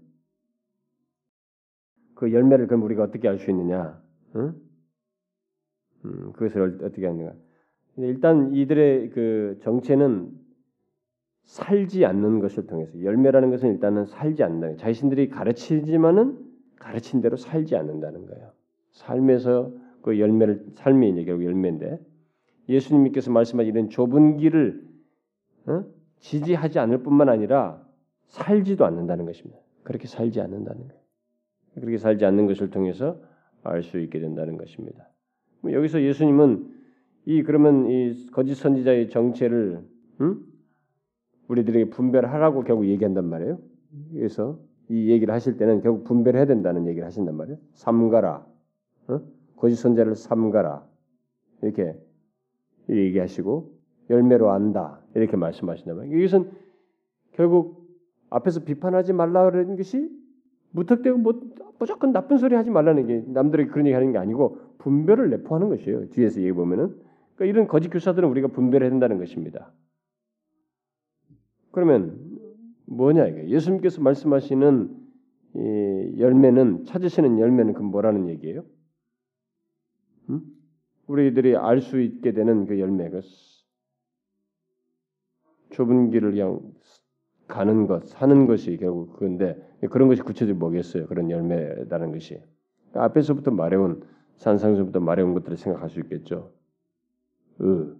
[2.15, 4.01] 그 열매를 그럼 우리가 어떻게 알 수 있느냐?
[4.37, 4.55] 응?
[6.05, 7.33] 음, 그것을 어떻게 하느냐?
[7.97, 10.44] 일단 이들의 그 정체는
[11.45, 14.77] 살지 않는 것을 통해서 열매라는 것은 일단은 살지 않는다.
[14.77, 16.39] 자신들이 가르치지만은
[16.77, 18.51] 가르친 대로 살지 않는다는 거예요.
[18.93, 19.73] 삶에서
[20.03, 21.99] 그 열매를 삶이 결국 열매인데
[22.69, 24.83] 예수님께서 말씀하신 이런 좁은 길을
[25.67, 25.85] 어?
[26.21, 27.83] 지지하지 않을 뿐만 아니라
[28.29, 29.59] 살지도 않는다는 것입니다.
[29.83, 31.03] 그렇게 살지 않는다는 거예요.
[31.75, 33.21] 그렇게 살지 않는 것을 통해서
[33.63, 35.09] 알 수 있게 된다는 것입니다.
[35.61, 36.71] 뭐 여기서 예수님은
[37.27, 39.83] 이 그러면 이 거짓 선지자의 정체를
[40.21, 40.47] 음?
[41.49, 43.59] 우리들에게 분별하라고 결국 얘기한단 말이에요.
[44.13, 47.59] 그래서 이 얘기를 하실 때는 결국 분별해야 된다는 얘기를 하신단 말이에요.
[47.75, 48.47] 삼가라,
[49.09, 49.21] 어?
[49.57, 50.85] 거짓 선자를 삼가라
[51.63, 51.99] 이렇게
[52.91, 53.73] 얘기하시고
[54.11, 56.19] 열매로 안다 이렇게 말씀하신단 말이에요.
[56.19, 56.51] 이것은
[57.33, 57.89] 결국
[58.31, 60.11] 앞에서 비판하지 말라는 것이
[60.73, 61.41] 무턱대고 뭐
[61.79, 66.11] 무조건 나쁜 소리 하지 말라는 게 남들에게 그런 얘기 하는 게 아니고 분별을 내포하는 것이에요.
[66.11, 66.97] 뒤에서 얘기 보면은
[67.37, 69.73] 그러니까 이런 거짓 교사들은 우리가 분별해야 된다는 것입니다.
[71.75, 72.39] 그러면
[72.87, 74.97] 뭐냐 이게 예수님께서 말씀하시는
[75.57, 78.65] 이 열매는 찾으시는 열매는 그 뭐라는 얘기예요?
[80.31, 80.41] 음?
[81.09, 83.21] 우리들이 알 수 있게 되는 그 열매가
[85.71, 86.61] 좁은 길을 그냥
[87.49, 89.61] 가는 것, 사는 것이 결국 그건데
[89.91, 91.09] 그런 것이 구체적으로 뭐겠어요?
[91.09, 92.41] 그런 열매라는 것이
[92.93, 94.05] 앞에서부터 말해온
[94.37, 96.53] 산상수부터 말해온 것들을 생각할 수 있겠죠.
[97.59, 97.95] 의,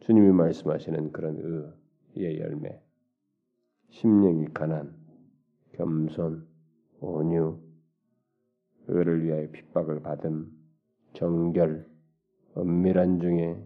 [0.00, 1.72] 주님이 말씀하시는 그런
[2.14, 2.80] 의의 열매.
[3.92, 4.96] 심령이 가난,
[5.74, 6.48] 겸손,
[7.00, 7.60] 온유,
[8.88, 10.50] 의를 위하여 핍박을 받음,
[11.12, 11.86] 정결,
[12.56, 13.62] 은밀한 중에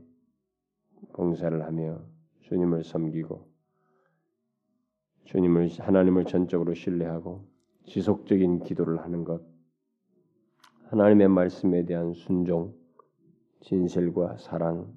[1.13, 2.03] 봉사를 하며
[2.41, 3.49] 주님을 섬기고
[5.27, 7.47] 주님을 하나님을 전적으로 신뢰하고
[7.85, 9.43] 지속적인 기도를 하는 것,
[10.87, 12.75] 하나님의 말씀에 대한 순종,
[13.61, 14.93] 진실과 사랑,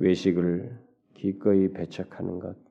[0.00, 0.76] 외식을
[1.14, 2.67] 기꺼이 배척하는 것,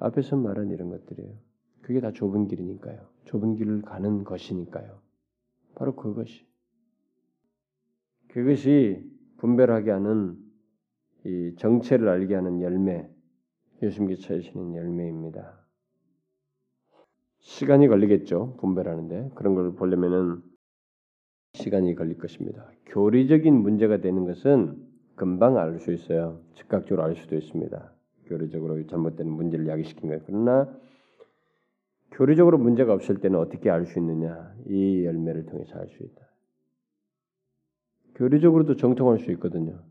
[0.00, 1.34] 앞에서 말한 이런 것들이에요.
[1.82, 3.08] 그게 다 좁은 길이니까요.
[3.24, 5.00] 좁은 길을 가는 것이니까요.
[5.74, 6.46] 바로 그것이.
[8.28, 9.02] 그것이
[9.38, 10.36] 분별하게 하는
[11.24, 13.08] 이 정체를 알게 하는 열매,
[13.82, 15.64] 예수님께 찾으시는 열매입니다.
[17.40, 18.56] 시간이 걸리겠죠.
[18.60, 20.42] 분별하는데 그런 걸 보려면은
[21.54, 22.70] 시간이 걸릴 것입니다.
[22.86, 26.40] 교리적인 문제가 되는 것은 금방 알 수 있어요.
[26.54, 27.97] 즉각적으로 알 수도 있습니다.
[28.28, 30.22] 교리적으로 잘못된 문제를 야기시킨 거예요.
[30.26, 30.68] 그러나
[32.12, 34.54] 교리적으로 문제가 없을 때는 어떻게 알 수 있느냐?
[34.68, 36.28] 이 열매를 통해서 알 수 있다.
[38.16, 39.82] 교리적으로도 정통할 수 있거든요.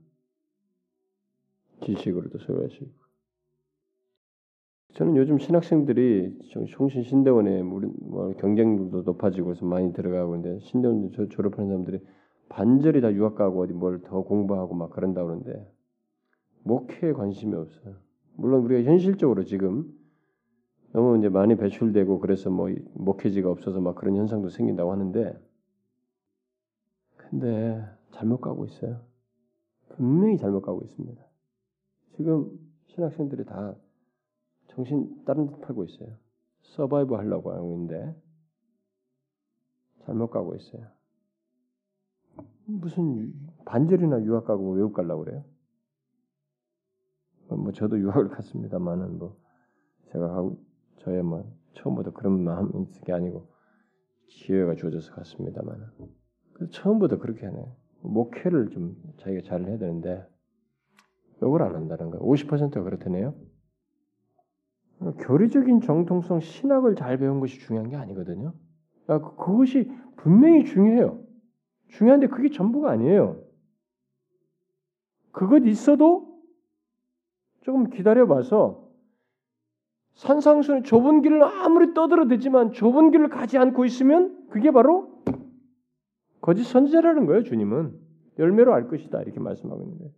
[1.86, 3.08] 지식으로도 소유할 수 있고.
[4.94, 6.40] 저는 요즘 신학생들이
[6.76, 12.00] 성신 신대원에 뭐 경쟁도 높아지고 해서 많이 들어가고 있는데 신대원 졸업하는 사람들이
[12.50, 15.72] 반절이 다 유학 가고 어디 뭘 더 공부하고 막 그런다 그러는데
[16.64, 17.96] 목회에 관심이 없어요.
[18.38, 19.92] 물론 우리가 현실적으로 지금
[20.94, 25.38] 너무 이제 많이 배출되고 그래서 뭐 목회지가 없어서 막 그런 현상도 생긴다고 하는데
[27.18, 29.02] 근데 잘못 가고 있어요.
[29.90, 31.22] 분명히 잘못 가고 있습니다.
[32.16, 32.50] 지금
[32.88, 33.76] 신학생들이 다
[34.68, 36.16] 정신 다른 데 팔고 있어요.
[36.62, 38.16] 서바이브 하려고 하고 있는데
[40.06, 40.86] 잘못 가고 있어요.
[42.66, 43.34] 무슨
[43.66, 45.44] 반절이나 유학 가고 외국 가려고 그래요?
[47.56, 49.38] 뭐 저도 유학을 갔습니다만은 뭐
[50.12, 50.60] 제가 하고
[50.98, 51.44] 저의 뭐
[51.74, 53.48] 처음부터 그런 마음이 있는 게 아니고
[54.28, 55.88] 기회가 주어져서 갔습니다만은
[56.72, 57.66] 처음부터 그렇게 하네.
[58.02, 60.26] 목회를 좀 자기가 잘 해야 되는데
[61.38, 62.26] 이걸 안 한다는 거예요.
[62.26, 63.36] 50%가 그렇다네요.
[65.20, 68.54] 교리적인 정통성 신학을 잘 배운 것이 중요한 게 아니거든요.
[69.08, 71.24] 아, 그, 그것이 분명히 중요해요.
[71.90, 73.42] 중요한데 그게 전부가 아니에요.
[75.32, 76.27] 그것 있어도
[77.68, 78.88] 조금 기다려봐서
[80.14, 85.22] 산상수는 좁은 길을 아무리 떠들어대지만 좁은 길을 가지 않고 있으면 그게 바로
[86.40, 87.44] 거짓 선지자라는 거예요.
[87.44, 88.00] 주님은
[88.40, 90.14] 열매로 알 것이다 이렇게 말씀하고 있는 거예요.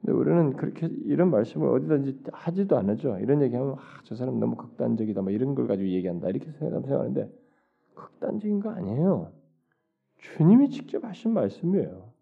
[0.00, 3.18] 근데 우리는 그렇게 이런 말씀을 어디든지 하지도 않죠.
[3.20, 7.32] 이런 얘기하면 아, 저 사람 너무 극단적이다, 뭐 이런 걸 가지고 얘기한다 이렇게 생각하는데
[7.94, 9.30] 극단적인 거 아니에요.
[10.16, 12.12] 주님이 직접 하신 말씀이에요.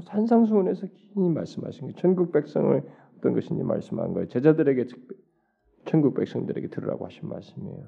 [0.00, 2.82] 산상수훈에서 긴 말씀하신 게 전국 백성을
[3.18, 4.28] 어떤 것인지 말씀한 거예요.
[4.28, 4.86] 제자들에게
[5.84, 7.86] 천국 백성들에게 들으라고 하신 말씀이에요.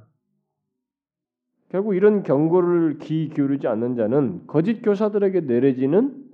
[1.70, 6.24] 결국 이런 경고를 귀 기울이지 않는 자는 거짓 교사들에게 내려지는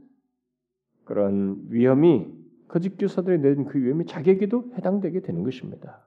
[1.05, 2.27] 그런 위험이
[2.68, 6.07] 거짓 교사들이 내린 그 위험이 자기에게도 해당되게 되는 것입니다.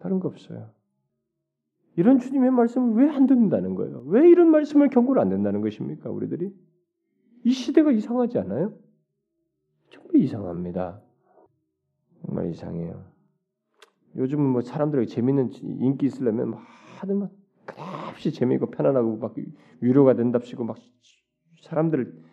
[0.00, 0.70] 다른 거 없어요.
[1.96, 4.02] 이런 주님의 말씀을 왜 안 듣는다는 거예요?
[4.06, 6.10] 왜 이런 말씀을 경고를 안 된다는 것입니까?
[6.10, 6.52] 우리들이
[7.44, 8.72] 이 시대가 이상하지 않아요?
[9.90, 11.00] 정말 이상합니다.
[12.24, 13.04] 정말 이상해요.
[14.16, 17.30] 요즘은 뭐 사람들에게 재밌는 인기 있으려면 막
[17.64, 19.34] 끝없이 재미있고 편안하고 막
[19.80, 20.76] 위로가 된답시고 막
[21.62, 22.30] 사람들을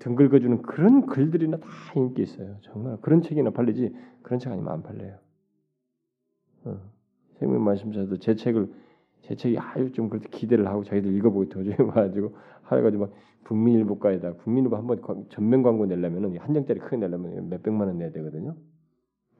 [0.00, 2.58] 등글거주는 그런 글들이나 다 인기 있어요.
[2.62, 5.18] 정말 그런 책이나 팔리지 그런 책 아니면 안 팔려요.
[6.64, 6.80] 어.
[7.38, 8.72] 생명 말씀자도 제 책을
[9.24, 13.14] 제 책이 아유 좀 그렇게 기대를 하고 자기들 읽어보고 도저히 와가지고 하여가지고 막
[13.44, 15.00] 국민일보가에다 국민일보 한번
[15.30, 18.56] 전면 광고 내려면은 한 장짜리 크게 내려면 몇 백만 원 내야 되거든요.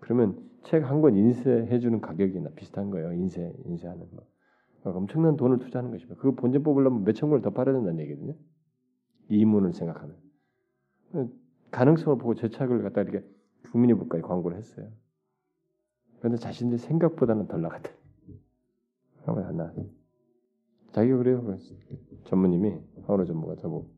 [0.01, 3.12] 그러면 책 한 권 인쇄해 주는 가격이나 비슷한 거예요.
[3.12, 4.24] 인쇄 인쇄하는 거.
[4.80, 6.20] 그러니까 엄청난 돈을 투자하는 것입니다.
[6.20, 8.35] 그 본전 뽑으려면 몇천 권을 더 팔아야 된다는 얘기거든요.
[9.28, 10.16] 이문을 생각하면
[11.70, 13.24] 가능성을 보고 제 책을 갖다 이렇게
[13.72, 14.89] 국민일보까지 광고를 했어요.
[16.18, 17.91] 그런데 자신들 생각보다는 덜 나갔다.
[19.25, 19.72] 그러면 안 나.
[20.93, 21.43] 자기가 그래요.
[21.43, 21.59] 그
[22.25, 23.91] 전무님이 하우로 전무가 저보고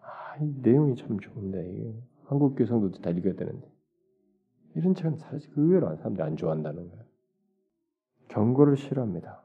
[0.00, 3.68] 아, 이 내용이 참 좋은데 한국 교성도 다 읽어야 되는데
[4.76, 7.04] 이런 책은 사실 의외로 사람들이 안 좋아한다는 거예요.
[8.28, 9.42] 경고를 싫어합니다.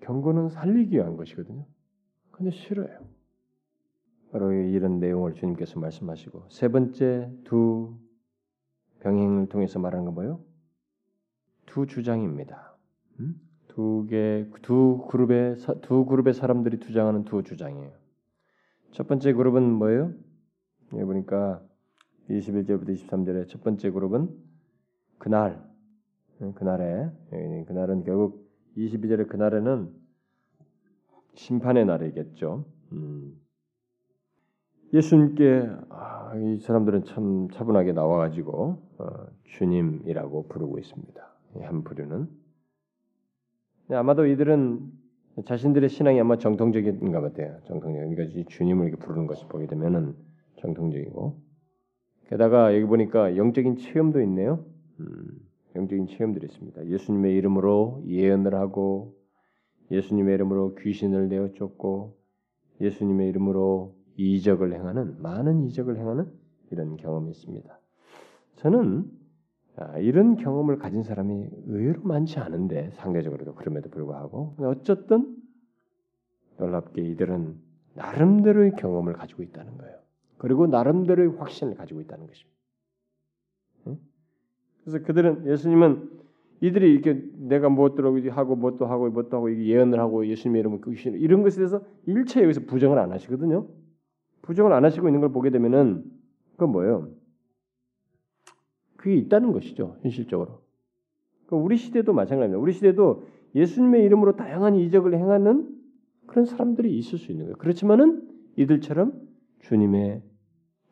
[0.00, 1.66] 경고는 살리기 위한 것이거든요.
[2.30, 3.04] 근데 싫어요.
[4.32, 7.98] 바로 이런 내용을 주님께서 말씀하시고 세 번째 두
[9.00, 10.40] 병행을 통해서 말하는 건 뭐예요?
[11.66, 12.76] 두 주장입니다.
[13.18, 13.49] 음?
[13.80, 17.90] 두 개, 두 그룹의 두 그룹의 사람들이 주장하는 두 주장이에요.
[18.90, 20.12] 첫 번째 그룹은 뭐예요?
[20.92, 21.62] 여기 보니까
[22.28, 24.28] 21절부터 23절에 첫 번째 그룹은
[25.16, 25.66] 그날,
[26.56, 27.10] 그날에
[27.68, 29.90] 그날은 결국 22절의 그날에는
[31.32, 32.66] 심판의 날이겠죠.
[32.92, 33.40] 음.
[34.92, 39.06] 예수님께 아, 이 사람들은 참 차분하게 나와가지고 어,
[39.44, 41.30] 주님이라고 부르고 있습니다.
[41.62, 42.39] 한 부류는 네,
[43.92, 44.80] 아마도 이들은
[45.44, 47.58] 자신들의 신앙이 아마 정통적인가 같아요.
[47.66, 48.08] 정통적.
[48.10, 50.14] 그러니까 주님을 이렇게 부르는 것을 보게 되면은
[50.60, 51.40] 정통적이고
[52.28, 54.64] 게다가 여기 보니까 영적인 체험도 있네요.
[55.00, 55.40] 음,
[55.76, 56.86] 영적인 체험들이 있습니다.
[56.86, 59.16] 예수님의 이름으로 예언을 하고
[59.90, 62.16] 예수님의 이름으로 귀신을 내어 쫓고
[62.80, 66.30] 예수님의 이름으로 이적을 행하는 많은 이적을 행하는
[66.70, 67.80] 이런 경험이 있습니다.
[68.56, 69.19] 저는 아,
[70.00, 75.36] 이런 경험을 가진 사람이 의외로 많지 않은데 상대적으로도 그럼에도 불구하고 어쨌든
[76.58, 77.56] 놀랍게 이들은
[77.94, 79.96] 나름대로의 경험을 가지고 있다는 거예요.
[80.38, 82.60] 그리고 나름대로의 확신을 가지고 있다는 것입니다.
[84.84, 86.10] 그래서 그들은 예수님은
[86.62, 91.42] 이들이 이렇게 내가 무엇도 하고 무엇도 하고 무엇도 하고 예언을 하고 예수님의 이름을 귀신 이런
[91.42, 93.66] 것에 대해서 일체 여기서 부정을 안 하시거든요.
[94.42, 96.04] 부정을 안 하시고 있는 걸 보게 되면은
[96.52, 97.08] 그건 뭐예요?
[99.00, 99.96] 그게 있다는 것이죠.
[100.02, 100.60] 현실적으로.
[101.46, 102.60] 그러니까 우리 시대도 마찬가지입니다.
[102.60, 103.24] 우리 시대도
[103.54, 105.74] 예수님의 이름으로 다양한 이적을 행하는
[106.26, 107.56] 그런 사람들이 있을 수 있는 거예요.
[107.56, 109.18] 그렇지만은 이들처럼
[109.60, 110.22] 주님의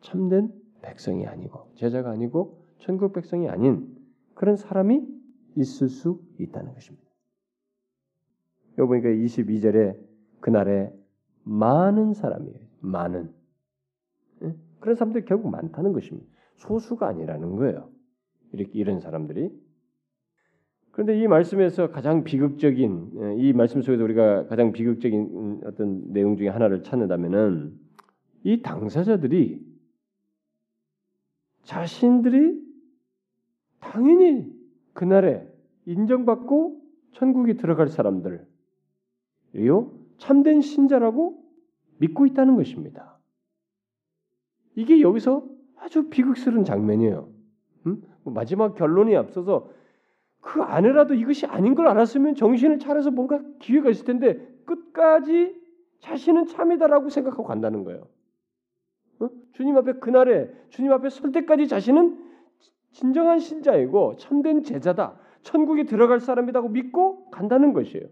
[0.01, 0.51] 참된
[0.81, 3.95] 백성이 아니고 제자가 아니고 천국 백성이 아닌
[4.33, 5.07] 그런 사람이
[5.57, 7.07] 있을 수 있다는 것입니다.
[8.79, 9.99] 여기 보니까 22절에
[10.39, 10.91] 그날에
[11.43, 12.59] 많은 사람이에요.
[12.79, 13.31] 많은.
[14.79, 16.27] 그런 사람들이 결국 많다는 것입니다.
[16.55, 17.98] 소수가 아니라는 거예요.
[18.53, 19.51] 이렇게 이런 사람들이
[20.91, 26.35] 그런데 이 말씀에서 가장 비극적인 예, 이 말씀 속에서 우리가 가장 비극적인 음, 어떤 내용
[26.35, 27.73] 중에 하나를 찾는다면은
[28.43, 29.65] 이 당사자들이
[31.63, 32.61] 자신들이
[33.79, 34.51] 당연히
[34.93, 35.47] 그날에
[35.85, 36.81] 인정받고
[37.13, 38.45] 천국에 들어갈 사람들이요
[40.17, 41.43] 참된 신자라고
[41.99, 43.19] 믿고 있다는 것입니다.
[44.75, 45.47] 이게 여기서
[45.77, 47.38] 아주 비극스러운 장면이에요.
[48.29, 49.69] 마지막 결론이 앞서서
[50.41, 55.59] 그 안에라도 이것이 아닌 걸 알았으면 정신을 차려서 뭔가 기회가 있을 텐데 끝까지
[55.99, 58.07] 자신은 참이다라고 생각하고 간다는 거예요.
[59.19, 59.29] 어?
[59.53, 62.17] 주님 앞에 그날에 주님 앞에 설 때까지 자신은
[62.91, 65.19] 진정한 신자이고 참된 제자다.
[65.43, 68.07] 천국에 들어갈 사람이라고 믿고 간다는 것이에요.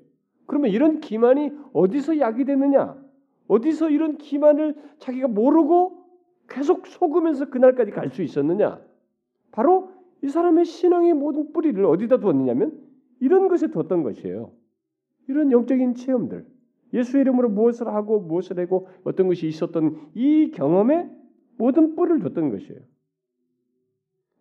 [0.46, 2.96] 그러면 이런 기만이 어디서 야기되느냐?
[3.48, 6.06] 어디서 이런 기만을 자기가 모르고
[6.50, 8.80] 계속 속으면서 그날까지 갈 수 있었느냐?
[9.52, 9.92] 바로
[10.24, 12.80] 이 사람의 신앙의 모든 뿌리를 어디다 두었느냐면
[13.20, 14.52] 이런 것에 뒀던 것이에요.
[15.28, 16.46] 이런 영적인 체험들,
[16.94, 21.10] 예수 이름으로 무엇을 하고 무엇을 하고 어떤 것이 있었던 이 경험에
[21.58, 22.80] 모든 뿌리를 뒀던 것이에요.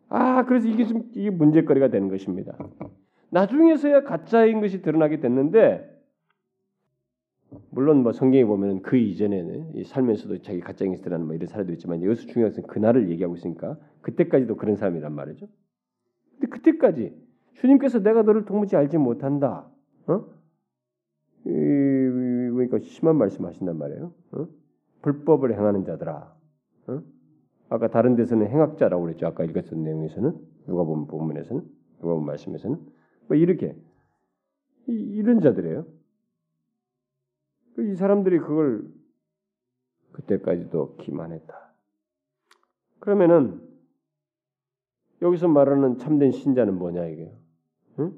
[0.09, 2.57] 아, 그래서 이게 좀 이게 문제거리가 되는 것입니다.
[3.31, 5.93] 나중에서야 가짜인 것이 드러나게 됐는데
[7.71, 11.73] 물론 뭐 성경에 보면 그 이전에는 이 살면서도 자기 가짜인 것이 드러나는 뭐 이런 사례도
[11.73, 15.49] 있지만 여기서 중요한 것은 그날을 얘기하고 있으니까 그때까지도 그런 사람이란 말이죠.
[16.47, 17.15] 근데 그때까지
[17.55, 19.69] 주님께서 내가 너를 도무지 알지 못한다.
[20.07, 20.25] 어?
[21.45, 24.13] 이, 그러니까 심한 말씀하신단 말이에요.
[24.33, 24.49] 어?
[25.03, 26.37] 불법을 행하는 자들아.
[26.89, 27.03] 어?
[27.69, 29.27] 아까 다른 데서는 행악자라고 그랬죠.
[29.27, 31.63] 아까 읽었던 내용에서는 누가 보면 본문에서는
[32.01, 32.79] 누가 보면 말씀에서는
[33.29, 33.77] 뭐 이렇게
[34.89, 35.87] 이, 이런 자들이에요.
[37.79, 38.89] 이 사람들이 그걸
[40.13, 41.55] 그때까지도 기만했다.
[43.01, 43.61] 그러면은
[45.23, 47.31] 여기서 말하는 참된 신자는 뭐냐 이게요?
[48.01, 48.13] 응?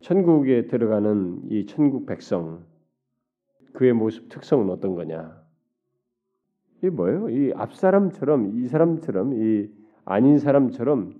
[0.00, 2.64] 천국에 들어가는 이 천국 백성
[3.72, 5.42] 그의 모습 특성은 어떤 거냐?
[6.78, 7.28] 이게 뭐예요?
[7.30, 9.70] 이 앞 사람처럼 이 사람처럼 이
[10.04, 11.14] 아닌 사람처럼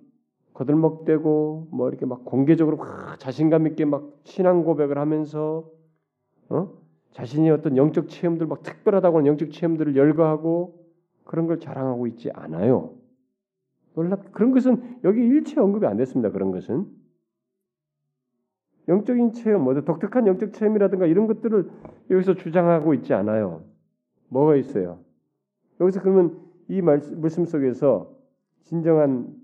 [0.52, 5.68] 거들먹대고 뭐 이렇게 막 공개적으로 막 자신감 있게 막 신앙 고백을 하면서
[6.48, 6.70] 어?
[7.12, 10.84] 자신이 어떤 영적 체험들 막 특별하다고 하는 영적 체험들을 열거하고
[11.24, 12.92] 그런 걸 자랑하고 있지 않아요.
[13.94, 16.30] 놀랍 그런 것은 여기 일체 언급이 안 됐습니다.
[16.30, 16.86] 그런 것은
[18.88, 21.70] 영적인 체험, 뭐 독특한 영적 체험이라든가 이런 것들을
[22.10, 23.64] 여기서 주장하고 있지 않아요.
[24.28, 25.00] 뭐가 있어요?
[25.80, 28.14] 여기서 그러면 이 말씀 속에서
[28.64, 29.34] 진정한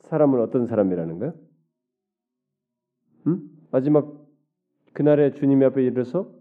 [0.00, 1.34] 사람은 어떤 사람이라는 거예요?
[3.26, 3.50] 음?
[3.70, 4.16] 마지막
[4.92, 6.32] 그날에 주님 앞에 이르러서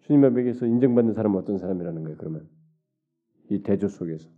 [0.00, 2.16] 주님 앞에서 인정받는 사람은 어떤 사람이라는 거예요?
[2.16, 2.48] 그러면
[3.50, 4.28] 이 대조 속에서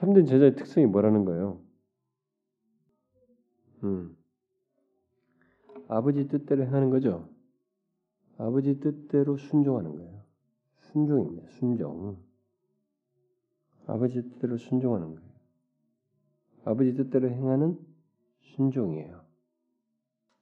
[0.00, 1.60] 참된 제자의 특성이 뭐라는 거예요?
[3.84, 4.16] 음.
[5.88, 7.28] 아버지 뜻대로 행하는 거죠.
[8.38, 10.22] 아버지 뜻대로 순종하는 거예요.
[10.78, 11.46] 순종입니다.
[11.50, 12.16] 순종.
[13.86, 15.30] 아버지 뜻대로 순종하는 거예요.
[16.64, 17.78] 아버지 뜻대로 행하는
[18.40, 19.20] 순종이에요.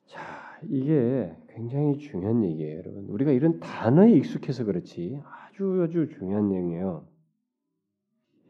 [0.06, 3.06] 자, 이게 굉장히 중요한 얘기예요, 여러분.
[3.06, 7.08] 우리가 이런 단어에 익숙해서 그렇지 아주 아주 중요한 얘기예요.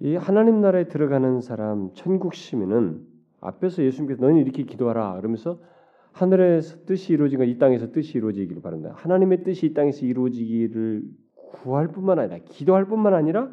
[0.00, 3.04] 이 하나님 나라에 들어가는 사람 천국 시민은
[3.40, 5.60] 앞에서 예수님께서 너는 이렇게 기도하라 그러면서
[6.12, 8.92] 하늘에서 뜻이 이루어진 건이 땅에서 뜻이 이루어지기를 바란다.
[8.94, 13.50] 하나님의 뜻이 이 땅에서 이루어지기를 구할 뿐만 아니라 기도할 뿐만 아니라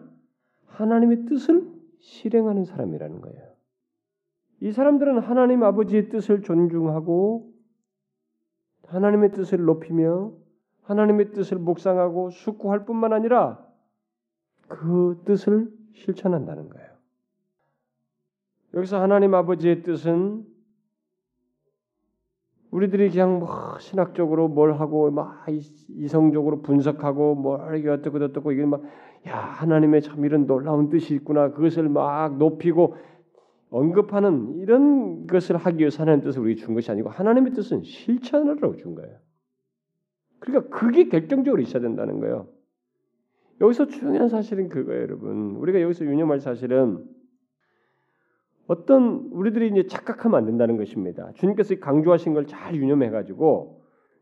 [0.68, 1.68] 하나님의 뜻을
[2.00, 3.56] 실행하는 사람이라는 거예요.
[4.62, 7.52] 이 사람들은 하나님 아버지의 뜻을 존중하고
[8.88, 10.34] 하나님의 뜻을 높이며
[10.84, 13.64] 하나님의 뜻을 묵상하고 숙고할 뿐만 아니라
[14.68, 16.89] 그 뜻을 실천한다는 거예요.
[18.74, 20.46] 여기서 하나님 아버지의 뜻은
[22.72, 25.46] 우리들이 그냥 뭐 신학적으로 뭘 하고 막
[25.89, 28.82] 이성적으로 분석하고 뭐 이게 어떻고 어떻고 이게 막
[29.28, 32.96] 야 하나님의 참 이런 놀라운 뜻이 있구나 그것을 막 높이고
[33.70, 38.96] 언급하는 이런 것을 하기 위해서 하나님 뜻을 우리가 준 것이 아니고 하나님의 뜻은 실천하라고 준
[38.96, 39.18] 거예요.
[40.39, 42.48] 그러니까 그게 결정적으로 있어야 된다는 거예요.
[43.62, 45.56] 여기서 중요한 사실은 그거예요, 여러분.
[45.58, 47.06] 우리가 여기서 유념할 사실은
[48.68, 51.32] 어떤 우리들이 이제 착각하면 안 된다는 것입니다.
[51.36, 53.82] 주님께서 강조하신 걸 잘 유념해 가지고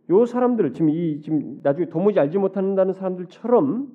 [0.09, 3.87] 요 사람들을 지금 이 지금 나중에 도무지 알지 못한다는 사람들처럼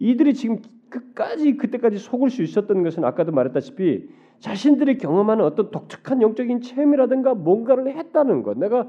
[0.00, 0.58] 이들이 지금
[0.90, 4.08] 끝까지 그때까지 속을 수 있었던 것은 아까도 말했다시피
[4.40, 8.88] 자신들이 경험하는 어떤 독특한 영적인 체험이라든가 뭔가를 했다는 것, 내가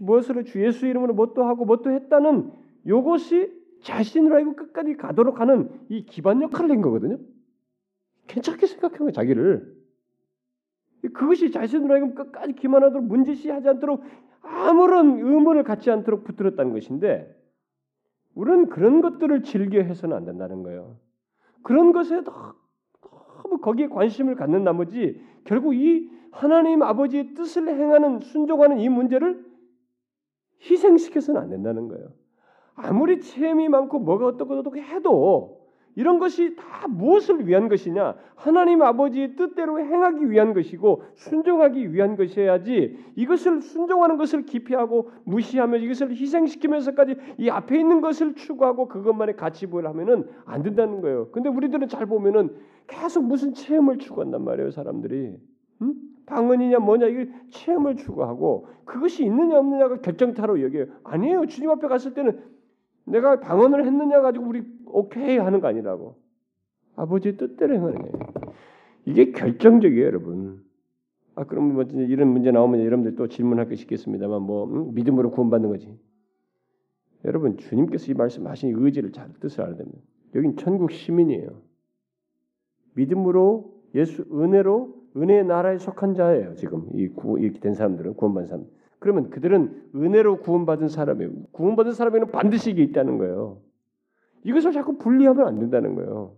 [0.00, 2.50] 무엇을 주 예수 이름으로 뭣도 하고 뭣도 했다는
[2.86, 7.18] 요것이 자신으로 알고 끝까지 가도록 하는 이 기반 역할을 한 거거든요.
[8.26, 9.78] 괜찮게 생각한 거예요, 자기를.
[11.12, 14.02] 그것이 자신으로 하여금 끝까지 기만하도록 문제시하지 않도록
[14.42, 17.34] 아무런 의문을 갖지 않도록 붙들었다는 것인데
[18.34, 20.98] 우리는 그런 것들을 즐겨 해서는 안 된다는 거예요.
[21.62, 28.88] 그런 것에 너무 거기에 관심을 갖는 나머지 결국 이 하나님 아버지의 뜻을 행하는 순종하는 이
[28.88, 29.44] 문제를
[30.62, 32.12] 희생시켜서는 안 된다는 거예요.
[32.78, 35.58] 아무리 체험이 많고 뭐가 어떻고 어떻고 해도
[35.96, 38.14] 이런 것이 다 무엇을 위한 것이냐?
[38.36, 46.12] 하나님 아버지의 뜻대로 행하기 위한 것이고 순종하기 위한 것이어야지 이것을 순종하는 것을 기피하고 무시하며 이것을
[46.12, 51.30] 희생시키면서까지 이 앞에 있는 것을 추구하고 그것만의 가치 부여를 하면은 안 된다는 거예요.
[51.32, 52.54] 근데 우리들은 잘 보면은
[52.86, 55.36] 계속 무슨 체험을 추구한단 말이에요, 사람들이.
[55.82, 55.94] 응?
[56.26, 60.86] 방언이냐 뭐냐 이게 체험을 추구하고 그것이 있느냐 없느냐가 결정타로 여겨요.
[61.02, 61.46] 아니에요.
[61.46, 62.38] 주님 앞에 갔을 때는
[63.10, 66.16] 내가 방언을 했느냐 가지고 우리 오케이 하는 거 아니라고.
[66.96, 68.12] 아버지 뜻대로 행하는 거예요.
[69.04, 70.64] 이게 결정적이에요, 여러분.
[71.34, 74.94] 아 그럼 뭐 이런 문제 나오면 여러분들 또 질문할 것이 있겠습니다만 뭐 음?
[74.94, 75.96] 믿음으로 구원받는 거지.
[77.24, 80.00] 여러분 주님께서 이 말씀하신 의지를 잘 뜻을 알아야 됩니다.
[80.34, 81.62] 여긴 천국 시민이에요.
[82.94, 86.54] 믿음으로 예수 은혜로 은혜의 나라에 속한 자예요.
[86.56, 88.66] 지금 이 구, 이렇게 된 사람들은 구원받은 사람.
[88.98, 91.30] 그러면 그들은 은혜로 구원받은 사람이에요.
[91.52, 93.58] 구원받은 사람에는 반드시 이게 있다는 거예요.
[94.44, 96.34] 이것을 자꾸 분리하면 안 된다는 거예요.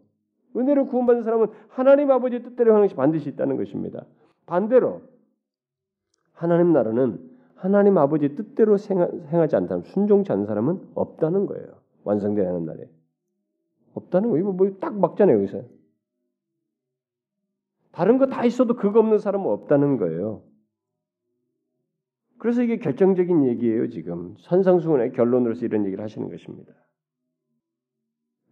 [0.56, 4.04] 은혜로 구원받은 사람은 하나님 아버지의 뜻대로 하는 것이 반드시 있다는 것입니다.
[4.46, 5.02] 반대로
[6.32, 11.66] 하나님 나라는 하나님 아버지의 뜻대로 행하지 않는 사람, 순종치 않는 사람은 없다는 거예요.
[12.04, 12.88] 완성되는 하는 날에
[13.94, 14.52] 없다는 거예요.
[14.52, 15.62] 뭐딱 막잖아요 여기서.
[17.92, 20.42] 다른 거 다 있어도 그거 없는 사람은 없다는 거예요.
[22.40, 24.34] 그래서 이게 결정적인 얘기예요, 지금.
[24.38, 26.72] 선상수훈의 결론으로서 이런 얘기를 하시는 것입니다.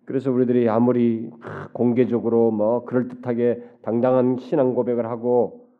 [0.04, 1.30] 그래서 우리들이 아무리
[1.72, 5.70] 공개적으로 뭐 그럴듯하게 당당한 신앙 고백을 하고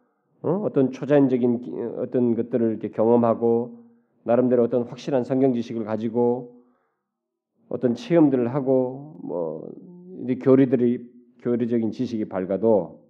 [0.40, 0.68] 어?
[0.72, 3.84] 떤 초자연적인 어떤 것들을 이렇게 경험하고
[4.24, 6.62] 나름대로 어떤 확실한 성경 지식을 가지고
[7.68, 9.70] 어떤 체험들을 하고 뭐
[10.40, 11.10] 교리들이
[11.42, 13.02] 교리적인 지식이 밝아도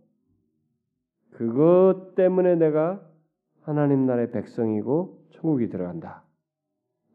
[1.31, 3.08] 그것 때문에 내가
[3.69, 6.25] 하나님 나라의 백성이고 천국이 들어간다.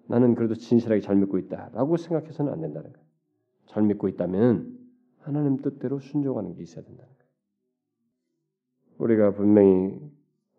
[0.05, 3.07] 나는 그래도 진실하게 잘 믿고 있다라고 생각해서는 안 된다는 거예요.
[3.65, 4.77] 잘 믿고 있다면
[5.21, 7.31] 하나님 뜻대로 순종하는 게 있어야 된다는 거예요.
[8.99, 9.99] 우리가 분명히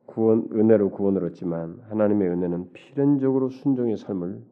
[0.06, 4.42] 구원 은혜로 구원을 얻지만 하나님의 은혜는 필연적으로 순종의 삶을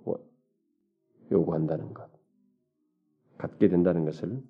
[1.32, 2.09] 요구한다는 것,
[3.36, 4.40] 갖게 된다는 것을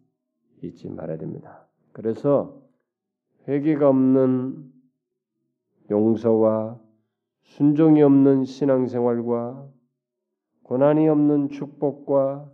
[0.61, 1.67] 잊지 말아야 됩니다.
[1.93, 2.61] 그래서
[3.49, 4.72] 회개가 없는
[5.93, 6.81] 용서와
[7.43, 9.69] 순종이 없는 신앙생활과
[10.63, 12.51] 고난이 없는 축복과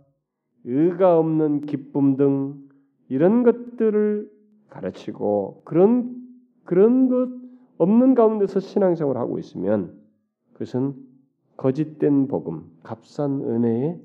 [0.65, 2.69] 의가 없는 기쁨 등
[3.07, 4.29] 이런 것들을
[4.69, 6.15] 가르치고 그런
[6.65, 7.29] 그런 것
[7.77, 9.97] 없는 가운데서 신앙생활을 하고 있으면
[10.53, 10.95] 그것은
[11.55, 13.99] 거짓된 복음, 값싼 은혜에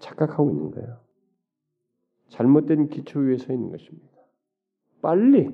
[0.00, 0.98] 착각하고 있는 거예요.
[2.28, 4.08] 잘못된 기초 위에 서 있는 것입니다.
[5.00, 5.50] 빨리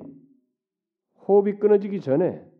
[1.27, 2.50] 호흡이 끊어지기 전에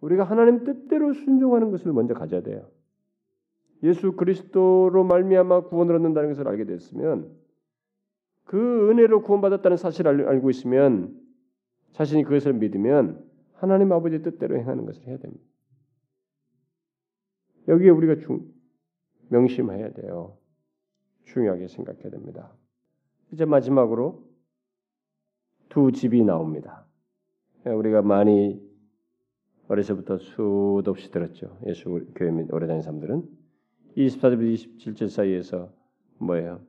[0.00, 2.68] 우리가 하나님 뜻대로 순종하는 것을 먼저 가져야 돼요.
[3.82, 7.30] 예수 그리스도로 말미암아 구원을 얻는다는 것을 알게 됐으면
[8.44, 11.20] 그 은혜로 구원받았다는 사실을 알고 있으면
[11.92, 13.24] 자신이 그것을 믿으면
[13.54, 15.44] 하나님 아버지의 뜻대로 행하는 것을 해야 됩니다.
[17.68, 18.50] 여기에 우리가 중,
[19.28, 20.38] 명심해야 돼요.
[21.24, 22.52] 중요하게 생각해야 됩니다.
[23.32, 24.24] 이제 마지막으로
[25.68, 26.86] 두 집이 나옵니다.
[27.66, 28.66] 우리가 많이
[29.68, 31.58] 어려서부터 수도 없이 들었죠.
[31.66, 33.22] 예수 교회 및 오래 다닌 사람들은
[33.96, 35.70] 24절 27절 사이에서
[36.18, 36.60] 뭐예요?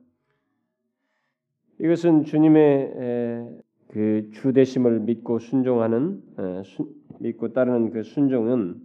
[1.80, 6.22] 이것은 주님의 그 주대심을 믿고 순종하는
[7.20, 8.80] 믿고 따르는 그 순종은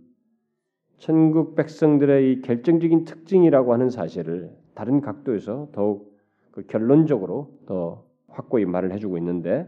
[0.97, 6.17] 천국 백성들의 이 결정적인 특징이라고 하는 사실을 다른 각도에서 더욱
[6.51, 9.67] 그 결론적으로 더 확고히 말을 해주고 있는데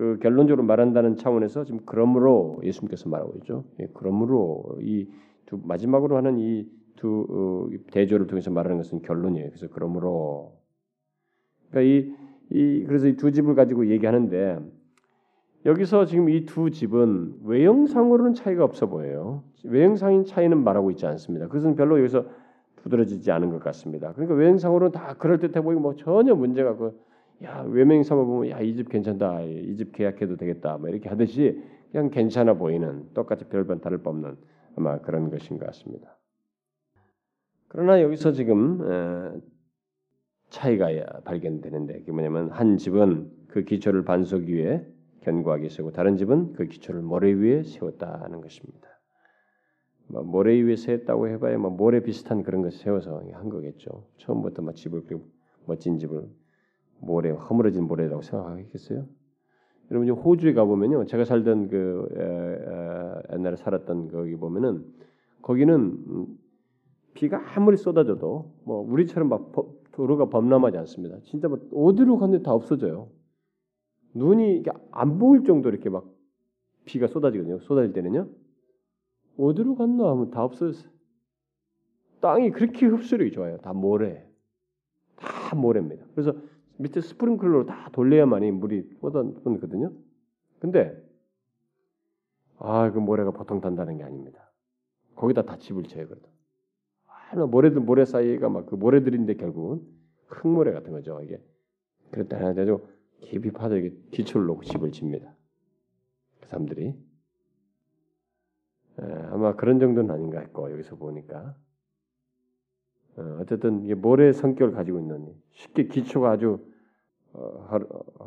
[0.00, 3.64] 그 결론적으로 말한다는 차원에서 지금 그러므로 예수님께서 말하고 있죠.
[3.80, 5.06] 예, 그러므로 이
[5.44, 9.48] 두 마지막으로 하는 이두 어, 대조를 통해서 말하는 것은 결론이에요.
[9.48, 10.52] 그래서 그러므로
[11.70, 12.14] 그러니까 이,
[12.50, 14.60] 이 그래서 이 두 집을 가지고 얘기하는데
[15.66, 19.42] 여기서 지금 이 두 집은 외형상으로는 차이가 없어 보여요.
[19.64, 21.48] 외형상인 차이는 말하고 있지 않습니다.
[21.48, 22.24] 그것은 별로 여기서
[22.76, 24.12] 두드러지지 않은 것 같습니다.
[24.12, 26.98] 그러니까 외형상으로는 다 그럴 듯해 보이고 뭐 전혀 문제가 그
[27.42, 29.42] 야, 외명 삼아 보면 야, 이 집 괜찮다.
[29.42, 30.76] 이 집 계약해도 되겠다.
[30.78, 34.36] 뭐 이렇게 하듯이 그냥 괜찮아 보이는 똑같이 별반 다를 바 없는
[34.76, 36.18] 아마 그런 것인 것 같습니다.
[37.68, 39.40] 그러나 여기서 지금
[40.50, 40.88] 차이가
[41.24, 44.86] 발견되는데 그게 뭐냐면 한 집은 그 기초를 반석 위에
[45.20, 48.88] 견고하게 세우고 다른 집은 그 기초를 모래 위에 세웠다는 것입니다.
[50.08, 54.06] 뭐 모래 위에 세웠다고 해봐야 뭐 모래 비슷한 그런 것을 세워서 한 거겠죠.
[54.18, 55.24] 처음부터 막 집을 그리고
[55.66, 56.28] 멋진 집을
[57.00, 59.06] 모래 허물어진 모래라고 생각하겠어요?
[59.90, 64.84] 여러분 호주에 가 보면요, 제가 살던 그 에, 에, 옛날에 살았던 거기 보면은
[65.42, 66.26] 거기는
[67.14, 69.52] 비가 아무리 쏟아져도 뭐 우리처럼 막
[69.92, 71.18] 도로가 범람하지 않습니다.
[71.24, 73.08] 진짜 뭐 어디로 갔는데 다 없어져요.
[74.14, 76.06] 눈이 안 보일 정도 이렇게 막
[76.84, 77.58] 비가 쏟아지거든요.
[77.60, 78.28] 쏟아질 때는요.
[79.38, 80.90] 어디로 갔나 하면 다 없어졌어요.
[82.20, 83.58] 땅이 그렇게 흡수력이 좋아요.
[83.58, 84.26] 다 모래.
[85.16, 86.04] 다 모래입니다.
[86.14, 86.34] 그래서
[86.80, 89.92] 밑에 스프링클러로 다 돌려야만이 물이 뻗어거든요.
[90.60, 90.96] 근데
[92.58, 94.50] 아, 그 모래가 보통 단다는 게 아닙니다.
[95.16, 96.28] 거기다 다 집을 쳐요, 그래도.
[97.06, 99.82] 아, 모래들 모래 사이가 막 그 모래들인데 결국은
[100.26, 101.42] 흙모래 같은 거죠, 이게.
[102.10, 102.88] 그랬다 해가지고
[103.20, 105.34] 깊이 파서 이게 기초를 놓고 집을 집니다.
[106.40, 106.88] 그 사람들이
[108.98, 111.56] 에, 아마 그런 정도는 아닌가 했고 여기서 보니까
[113.16, 116.60] 어, 어쨌든 이게 모래 성격을 가지고 있는 쉽게 기초가 아주
[117.32, 117.80] 어,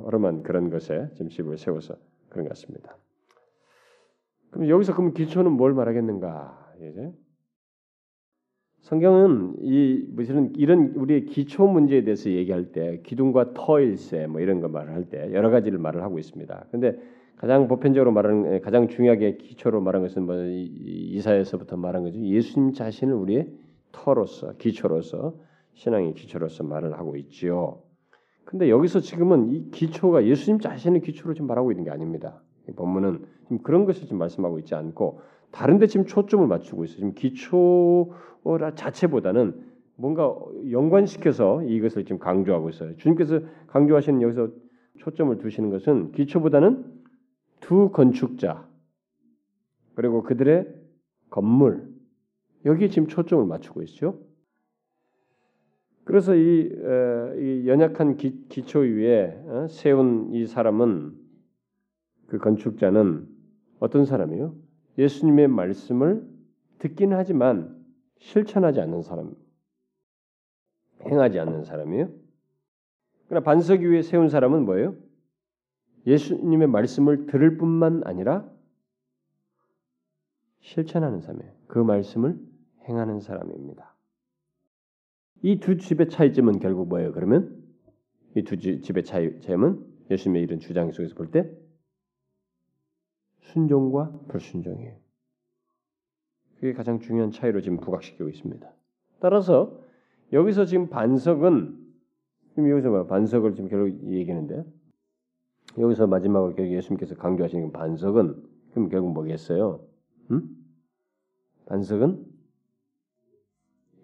[0.06, 1.96] 허름한 그런 것에 집을 세워서
[2.30, 2.98] 그런 것 같습니다.
[4.52, 6.74] 그럼 여기서 그럼 기초는 뭘 말하겠는가?
[6.78, 7.12] 이제
[8.82, 14.68] 성경은 이 무슨 이런 우리의 기초 문제에 대해서 얘기할 때 기둥과 터일세 뭐 이런 거
[14.68, 16.68] 말을 할때 여러 가지를 말을 하고 있습니다.
[16.70, 17.00] 근데
[17.38, 22.20] 가장 보편적으로 말하는 가장 중요하게 기초로 말한 것은 뭐 이사에서부터 말한 거죠.
[22.20, 23.48] 예수님 자신을 우리의
[23.94, 25.36] 터로서 기초로서
[25.76, 27.82] 신앙의 기초로서 말을 하고 있지요.
[28.44, 32.44] 근데 여기서 지금은 이 기초가 예수님 자신의 기초로 지금 말하고 있는 게 아닙니다.
[32.76, 35.22] 본문은 지금 그런 것을 지금 말씀하고 있지 않고
[35.52, 36.98] 다른데 지금 초점을 맞추고 있어요.
[36.98, 40.36] 지금 기초라 자체보다는 뭔가
[40.72, 42.98] 연관시켜서 이것을 지금 강조하고 있어요.
[42.98, 44.50] 주님께서 강조하시는 여기서
[44.98, 46.86] 초점을 두시는 것은 기초보다는
[47.60, 48.68] 두 건축자
[49.96, 50.68] 그리고 그들의
[51.30, 51.93] 건물
[52.66, 54.20] 여기에 지금 초점을 맞추고 있죠.
[56.05, 61.18] 그래서 이, 어, 이 연약한 기, 초 위에 어, 세운 이 사람은
[62.28, 63.28] 그 건축자는
[63.80, 64.55] 어떤 사람이요?
[64.97, 66.28] 예수님의 말씀을
[66.80, 67.84] 듣긴 하지만
[68.18, 69.34] 실천하지 않는 사람,
[71.05, 72.09] 행하지 않는 사람이에요.
[73.28, 74.95] 그러나 반석 위에 세운 사람은 뭐예요?
[76.05, 78.49] 예수님의 말씀을 들을 뿐만 아니라
[80.59, 81.51] 실천하는 사람이에요.
[81.68, 82.38] 그 말씀을
[82.88, 83.94] 행하는 사람입니다.
[85.44, 87.12] 이 두 집의 차이점은 결국 뭐예요?
[87.12, 87.62] 그러면
[88.36, 91.50] 이 두 집의 차이점은 예수님의 이런 주장 속에서 볼 때
[93.42, 94.96] 순종과 불순종이에요.
[96.56, 98.72] 그게 가장 중요한 차이로 지금 부각시키고 있습니다.
[99.20, 99.80] 따라서
[100.32, 101.78] 여기서 지금 반석은
[102.50, 104.64] 지금 여기서 봐 반석을 지금 결국 얘기하는데
[105.78, 109.86] 여기서 마지막으로 결국 예수님께서 강조하시는 반석은 그럼 결국 뭐겠어요?
[110.32, 110.58] 음?
[111.66, 112.26] 반석은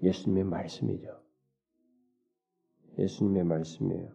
[0.04, 1.20] 예수님의 말씀이죠.
[2.97, 4.12] 예수님의 말씀이에요.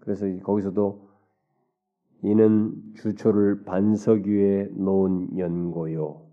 [0.00, 1.08] 그래서 거기서도
[2.22, 6.26] 이는 주초를 반석 위에 놓은 연고요.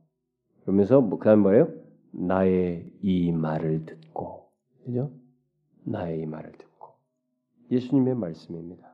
[0.62, 1.74] 그러면서 뭐, 그다음 뭐예요?
[2.12, 4.50] 나의 이 말을 듣고,
[4.86, 5.12] 그죠?
[5.84, 6.74] 나의 이 말을 듣고
[7.72, 8.94] 예수님의 말씀입니다.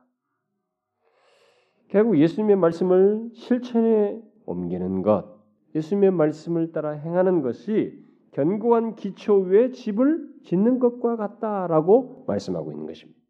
[1.88, 5.40] 결국 예수님의 말씀을 실천에 옮기는 것,
[5.74, 7.99] 예수님의 말씀을 따라 행하는 것이
[8.32, 13.20] 견고한 기초 위에 집을 짓는 것과 같다라고 말씀하고 있는 것입니다.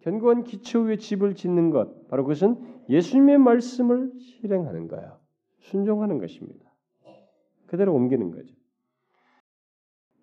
[0.00, 2.56] 견고한 기초 위에 집을 짓는 것, 바로 그것은
[2.88, 5.18] 예수님의 말씀을 실행하는 거예요.
[5.60, 6.70] 순종하는 것입니다.
[7.66, 8.54] 그대로 옮기는 거죠.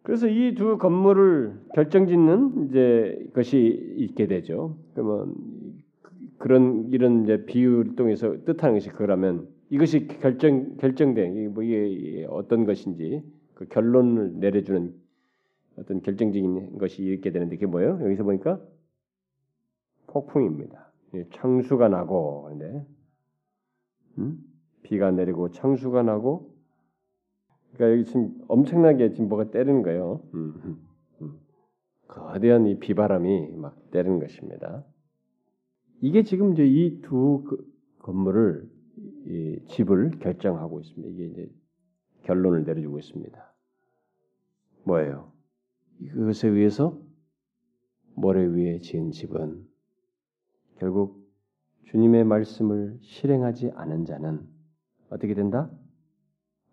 [0.02, 4.78] 그래서 이 두 건물을 결정짓는 이제 것이 있게 되죠.
[4.94, 5.36] 그러면
[6.38, 13.24] 그런 이런 이제 비유를 통해서 뜻하는 것이 그러면 이것이 결정 결정된 뭐 이게 어떤 것인지
[13.54, 14.94] 그 결론을 내려주는
[15.78, 18.00] 어떤 결정적인 것이 있게 되는데 그게 뭐예요?
[18.02, 18.62] 여기서 보니까
[20.08, 20.92] 폭풍입니다.
[21.32, 22.86] 창수가 나고 근데
[24.18, 24.40] 음?
[24.84, 26.54] 비가 내리고 창수가 나고
[27.74, 30.22] 그러니까 여기 지금 엄청나게 지금 뭐가 때리는 거예요.
[30.34, 30.88] 음, 음,
[31.22, 31.40] 음.
[32.08, 34.84] 거대한 이 비바람이 막 때리는 것입니다.
[36.02, 37.58] 이게 지금 이제 이두 그
[38.00, 38.77] 건물을 이
[39.70, 41.10] 집을 결정하고 있습니다.
[41.10, 41.52] 이게 이제
[42.24, 43.54] 결론을 내려주고 있습니다.
[44.84, 45.32] 뭐예요?
[46.00, 47.00] 이것에 의해서
[48.16, 49.66] 모래 위에 지은 집은
[50.78, 51.28] 결국
[51.86, 54.48] 주님의 말씀을 실행하지 않은 자는
[55.10, 55.72] 어떻게 된다?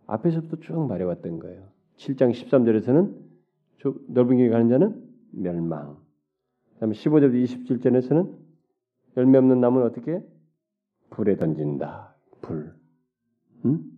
[0.06, 1.68] 앞에서부터 쭉 말해왔던 거예요.
[1.96, 3.24] 7장 13절에서는
[4.08, 5.98] 넓은 길에 가는 자는 멸망.
[6.74, 8.36] 그다음에 15절부터 27절에서는
[9.16, 10.20] 열매 없는 나무는 어떻게
[11.10, 12.13] 불에 던진다.
[12.46, 12.78] 불.
[13.64, 13.90] 응?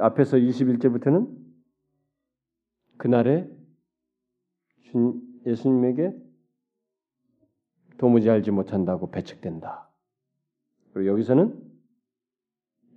[0.00, 1.42] 앞에서 21절부터는
[2.98, 3.48] 그날에
[5.46, 6.12] 예수님에게
[7.98, 9.88] 도무지 알지 못한다고 배척된다.
[10.92, 11.72] 그리고 여기서는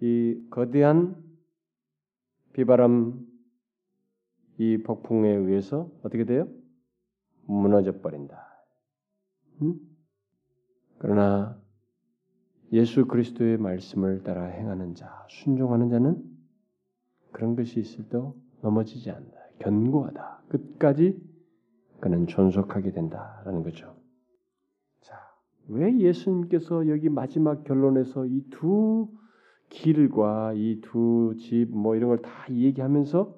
[0.01, 1.23] 이 거대한
[2.53, 3.25] 비바람
[4.57, 6.47] 이 폭풍에 의해서 어떻게 돼요?
[7.43, 8.65] 무너져 버린다.
[9.61, 9.79] 음?
[10.97, 11.61] 그러나
[12.71, 16.23] 예수 그리스도의 말씀을 따라 행하는 자, 순종하는 자는
[17.31, 18.19] 그런 것이 있을 때
[18.61, 19.37] 넘어지지 않는다.
[19.59, 20.43] 견고하다.
[20.49, 21.19] 끝까지
[21.99, 23.95] 그는 존속하게 된다라는 거죠.
[25.67, 29.09] 왜 예수님께서 여기 마지막 결론에서 이 두
[29.69, 33.35] 길과 이 두 집 뭐 이런 걸 다 얘기하면서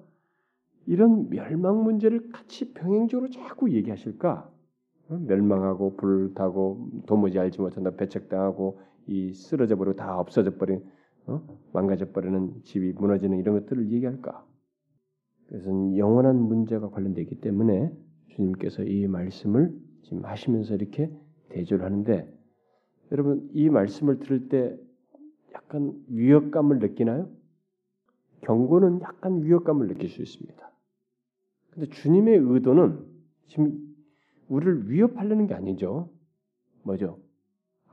[0.88, 4.52] 이런 멸망 문제를 같이 병행적으로 자꾸 얘기하실까?
[5.10, 5.18] 어?
[5.26, 10.84] 멸망하고 불타고 도무지 알지 못한다 배척당하고 이 쓰러져 버리고 다 없어져 버린
[11.26, 11.42] 어?
[11.74, 14.46] 망가져 버리는 집이 무너지는 이런 것들을 얘기할까?
[15.48, 17.92] 그래서 영원한 문제가 관련되기 때문에
[18.30, 19.74] 주님께서 이 말씀을
[20.04, 21.12] 지금 하시면서 이렇게
[21.50, 22.34] 대조를 하는데
[23.12, 24.78] 여러분 이 말씀을 들을 때
[25.54, 27.30] 약간 위협감을 느끼나요?
[28.42, 30.72] 경고는 약간 위협감을 느낄 수 있습니다.
[31.72, 33.06] 근데 주님의 의도는
[33.48, 33.78] 지금
[34.48, 36.10] 우리를 위협하려는 게 아니죠.
[36.84, 37.20] 뭐죠?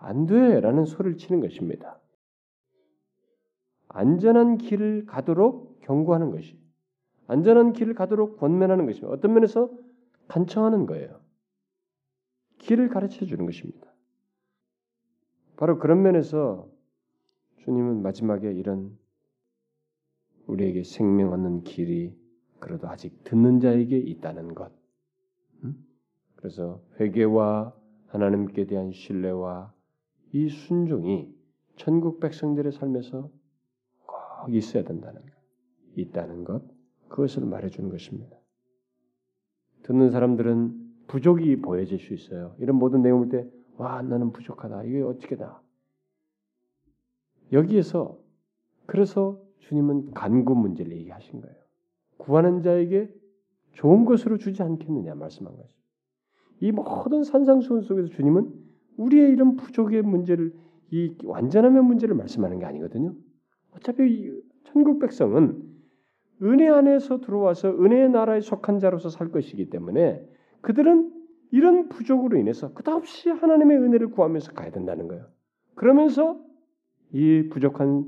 [0.05, 2.01] 안 돼 라는 소리를 치는 것입니다.
[3.89, 6.59] 안전한 길을 가도록 경고하는 것이
[7.26, 9.12] 안전한 길을 가도록 권면하는 것입니다.
[9.12, 9.70] 어떤 면에서
[10.28, 11.20] 간청하는 거예요.
[12.59, 13.93] 길을 가르쳐 주는 것입니다.
[15.56, 16.68] 바로 그런 면에서
[17.59, 18.98] 주님은 마지막에 이런
[20.47, 22.14] 우리에게 생명 얻는 길이
[22.59, 24.72] 그래도 아직 듣는 자에게 있다는 것.
[26.36, 27.74] 그래서 회개와
[28.09, 29.72] 하나님께 대한 신뢰와
[30.35, 31.32] 이 순종이
[31.77, 33.31] 천국 백성들의 삶에서
[34.05, 35.32] 꼭 있어야 된다는 것,
[35.94, 36.65] 있다는 것,
[37.09, 38.36] 그것을 말해주는 것입니다.
[39.85, 42.56] 듣는 사람들은 부족이 보여질 수 있어요.
[42.59, 44.82] 이런 모든 내용을 때, 와, 나는 부족하다.
[44.85, 45.62] 이게 어떻게 다.
[47.52, 48.19] 여기에서,
[48.86, 51.56] 그래서 주님은 간구 문제를 얘기하신 거예요.
[52.16, 53.09] 구하는 자에게
[53.74, 55.77] 좋은 것으로 주지 않겠느냐 말씀한 거죠.
[56.59, 58.64] 이 모든 산상수훈 속에서 주님은
[58.97, 60.53] 우리의 이런 부족의 문제를
[60.91, 63.15] 이 완전함의 문제를 말씀하는 게 아니거든요.
[63.73, 64.33] 어차피
[64.65, 65.62] 천국 백성은
[66.43, 70.27] 은혜 안에서 들어와서 은혜의 나라에 속한 자로서 살 것이기 때문에
[70.61, 71.12] 그들은
[71.51, 75.27] 이런 부족으로 인해서 끝없이 하나님의 은혜를 구하면서 가야 된다는 거예요.
[75.75, 76.41] 그러면서
[77.12, 78.05] 이 부족한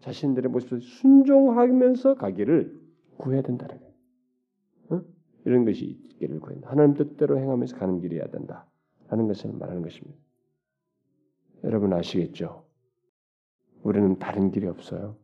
[0.00, 2.76] 자신들의 모습을 순종하면서 가기를
[3.18, 3.92] 구해야 된다는 거예요.
[4.90, 5.02] 어?
[5.44, 6.70] 이런 것이 있기를 구한다.
[6.70, 8.66] 하나님 뜻대로 행하면서 가는 길이어야 된다.
[9.08, 10.18] 하는 것을 말하는 것입니다.
[11.64, 12.64] 여러분 아시겠죠?
[13.82, 15.16] 우리는 다른 길이 없어요.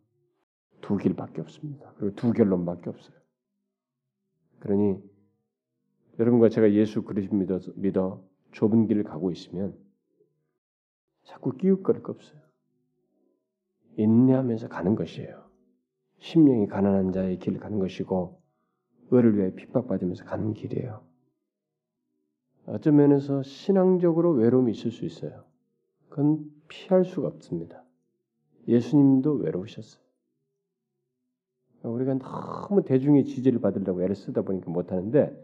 [0.81, 1.93] 두 길밖에 없습니다.
[1.97, 3.17] 그리고 두 결론밖에 없어요.
[4.61, 4.97] 그러니
[6.19, 9.77] 여러분과 제가 예수 그리스도 믿어, 믿어 좁은 길을 가고 있으면
[11.25, 12.41] 자꾸 끼웃거릴 거 없어요.
[13.97, 15.45] 인내하면서 가는 것이에요.
[16.19, 18.41] 심령이 가난한 자의 길을 가는 것이고
[19.11, 21.05] 의를 위해 핍박받으면서 가는 길이에요.
[22.67, 25.45] 어떤 면에서 신앙적으로 외로움이 있을 수 있어요.
[26.15, 27.85] 그건 피할 수가 없습니다.
[28.69, 30.01] 예수님도 외로우셨어요.
[31.83, 35.37] 우리가 너무 대중의 지지를 받으려고 애를 쓰다 보니까 못하는데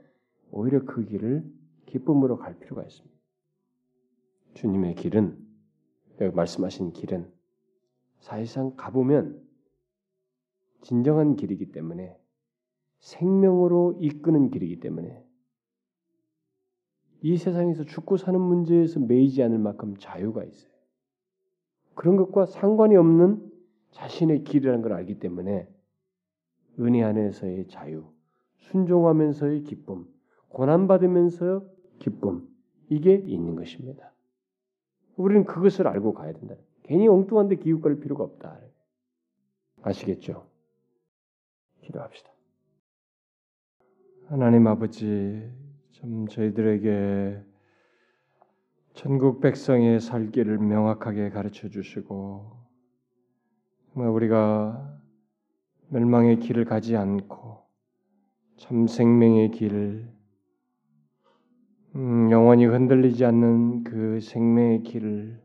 [0.52, 1.44] 오히려 그 길을
[1.86, 3.16] 기쁨으로 갈 필요가 있습니다.
[4.54, 5.44] 주님의 길은
[6.20, 7.28] 여기 말씀하신 길은
[8.20, 9.44] 사실상 가보면
[10.82, 12.16] 진정한 길이기 때문에
[13.00, 15.26] 생명으로 이끄는 길이기 때문에
[17.22, 20.70] 이 세상에서 죽고 사는 문제에서 매이지 않을 만큼 자유가 있어요.
[21.94, 23.50] 그런 것과 상관이 없는
[23.90, 25.68] 자신의 길이라는 걸 알기 때문에
[26.78, 28.04] 은혜 안에서의 자유,
[28.58, 30.06] 순종하면서의 기쁨,
[30.48, 31.64] 고난받으면서
[31.98, 32.48] 기쁨,
[32.88, 34.12] 이게 있는 것입니다.
[35.16, 36.54] 우리는 그것을 알고 가야 된다.
[36.84, 38.58] 괜히 엉뚱한데 기웃거릴 필요가 없다.
[39.82, 40.46] 아시겠죠?
[41.82, 42.30] 기도합시다.
[44.28, 45.50] 하나님 아버지,
[46.00, 47.42] 좀 저희들에게
[48.94, 52.52] 천국 백성의 살기를 명확하게 가르쳐 주시고,
[53.94, 54.98] 우리가
[55.88, 57.66] 멸망의 길을 가지 않고
[58.56, 60.10] 참 생명의 길을
[61.96, 65.42] 음, 영원히 흔들리지 않는 그 생명의 길을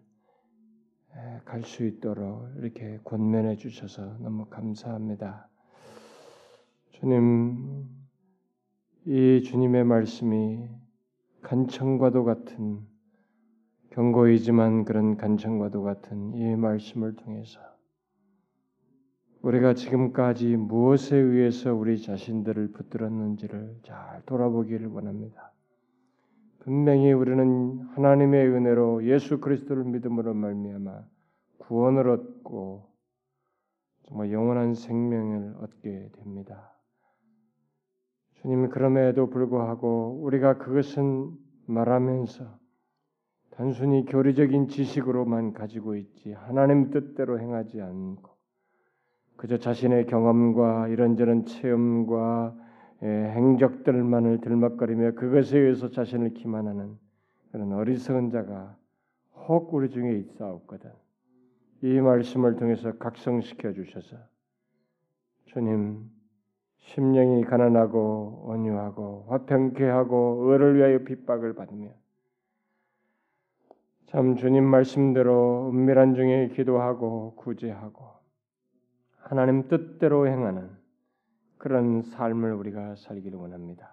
[1.44, 5.49] 갈 수 있도록 이렇게 권면해 주셔서 너무 감사합니다.
[6.91, 8.05] 주님,
[9.07, 10.68] 이 주님의 말씀이
[11.44, 12.80] 간청과도 같은
[13.91, 17.60] 경고이지만 그런 간청과도 같은 이 말씀을 통해서
[19.44, 25.53] 우리가 지금까지 무엇에 의해서 우리 자신들을 붙들었는지를 잘 돌아보기를 원합니다.
[26.61, 31.03] 분명히 우리는 하나님의 은혜로 예수 그리스도를 믿음으로 말미암아
[31.60, 32.90] 구원을 얻고
[34.07, 36.74] 정말 영원한 생명을 얻게 됩니다.
[38.45, 41.31] 주님 그럼에도 불구하고 우리가 그것은
[41.65, 42.45] 말하면서
[43.49, 48.30] 단순히 교리적인 지식으로만 가지고 있지 하나님 뜻대로 행하지 않고
[49.35, 52.55] 그저 자신의 경험과 이런저런 체험과
[53.01, 56.99] 행적들만을 들먹거리며 그것에 의해서 자신을 기만하는
[57.51, 58.77] 그런 어리석은 자가
[59.47, 60.91] 혹 우리 중에 있사옵거든.
[61.81, 64.17] 이 말씀을 통해서 각성시켜 주셔서
[65.45, 66.14] 주님
[66.85, 71.89] 심령이 가난하고 온유하고 화평케 하고 의를 위하여 핍박을 받으며
[74.07, 78.05] 참 주님 말씀대로 은밀한 중에 기도하고 구제하고
[79.17, 80.69] 하나님 뜻대로 행하는
[81.57, 83.89] 그런 삶을 우리가 살기를 원합니다.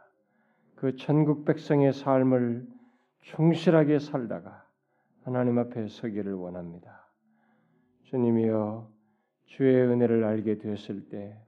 [0.77, 2.67] 그 천국 백성의 삶을
[3.23, 4.67] 충실하게 살다가
[5.25, 7.09] 하나님 앞에 서기를 원합니다.
[8.03, 8.91] 주님이여
[9.47, 11.39] 주의 은혜를 알게 되었을 때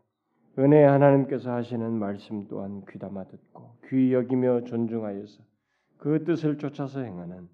[0.58, 5.42] 은혜 하나님께서 하시는 말씀 또한 귀담아 듣고 귀 여기며 존중하여서
[5.98, 7.48] 그 뜻을 쫓아서 행하는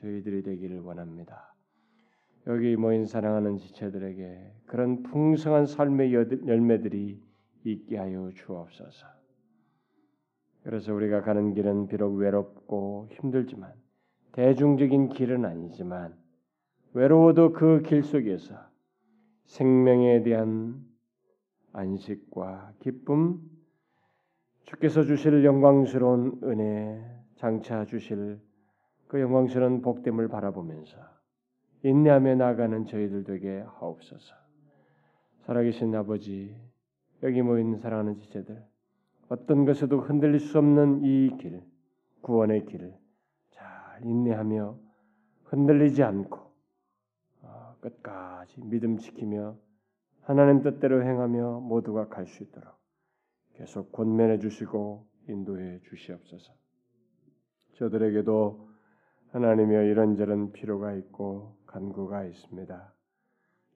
[0.00, 1.54] 저희들이 되기를 원합니다.
[2.46, 7.22] 여기 모인 사랑하는 지체들에게 그런 풍성한 삶의 열매들이
[7.64, 9.06] 있게 하여 주옵소서.
[10.62, 13.72] 그래서 우리가 가는 길은 비록 외롭고 힘들지만
[14.32, 16.14] 대중적인 길은 아니지만
[16.94, 18.54] 외로워도 그 길 속에서
[19.44, 20.89] 생명에 대한
[21.72, 23.40] 안식과 기쁨,
[24.64, 27.02] 주께서 주실 영광스러운 은혜,
[27.36, 28.40] 장차 주실
[29.08, 30.98] 그 영광스러운 복됨을 바라보면서
[31.82, 34.34] 인내하며 나가는 저희들 되게 하옵소서.
[35.40, 36.54] 살아계신 아버지,
[37.22, 38.62] 여기 모인 사랑하는 지체들,
[39.28, 41.62] 어떤 것에도 흔들릴 수 없는 이 길,
[42.20, 42.94] 구원의 길을
[43.50, 44.76] 잘 인내하며
[45.44, 46.38] 흔들리지 않고
[47.42, 49.56] 어, 끝까지 믿음 지키며
[50.22, 52.74] 하나님 뜻대로 행하며 모두가 갈 수 있도록
[53.54, 56.52] 계속 권면해 주시고 인도해 주시옵소서.
[57.74, 58.68] 저들에게도
[59.32, 62.94] 하나님여 이런저런 필요가 있고 간구가 있습니다.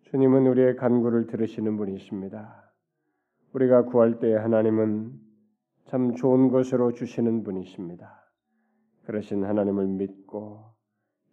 [0.02, 2.72] 주님은 우리의 간구를 들으시는 분이십니다.
[3.52, 5.12] 우리가 구할 때 하나님은
[5.86, 8.20] 참 좋은 것으로 주시는 분이십니다.
[9.06, 10.74] 그러신 하나님을 믿고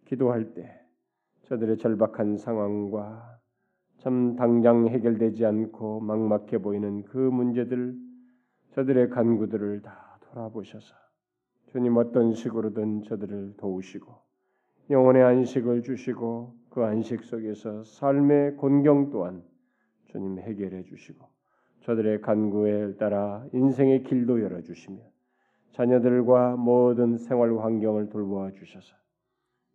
[0.06, 0.78] 기도할 때
[1.44, 3.40] 저들의 절박한 상황과
[4.02, 7.94] 참 당장 해결되지 않고 막막해 보이는 그 문제들
[8.72, 10.92] 저들의 간구들을 다 돌아보셔서
[11.70, 14.12] 주님 어떤 식으로든 저들을 도우시고
[14.90, 19.44] 영혼의 안식을 주시고 그 안식 속에서 삶의 곤경 또한
[20.06, 21.24] 주님 해결해 주시고
[21.82, 24.98] 저들의 간구에 따라 인생의 길도 열어 주시며
[25.74, 28.96] 자녀들과 모든 생활 환경을 돌보아 주셔서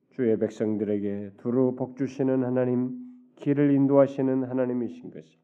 [0.10, 3.07] 주의 백성들에게 두루 복 주시는 하나님
[3.38, 5.38] 길을 인도하시는 하나님이신 것을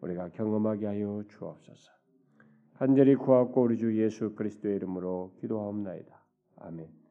[0.00, 1.92] 우리가 경험하게 하여 주옵소서.
[2.74, 6.20] 간절히 구하고 우리 주 예수 그리스도의 이름으로 기도하옵나이다.
[6.56, 6.88] 아멘.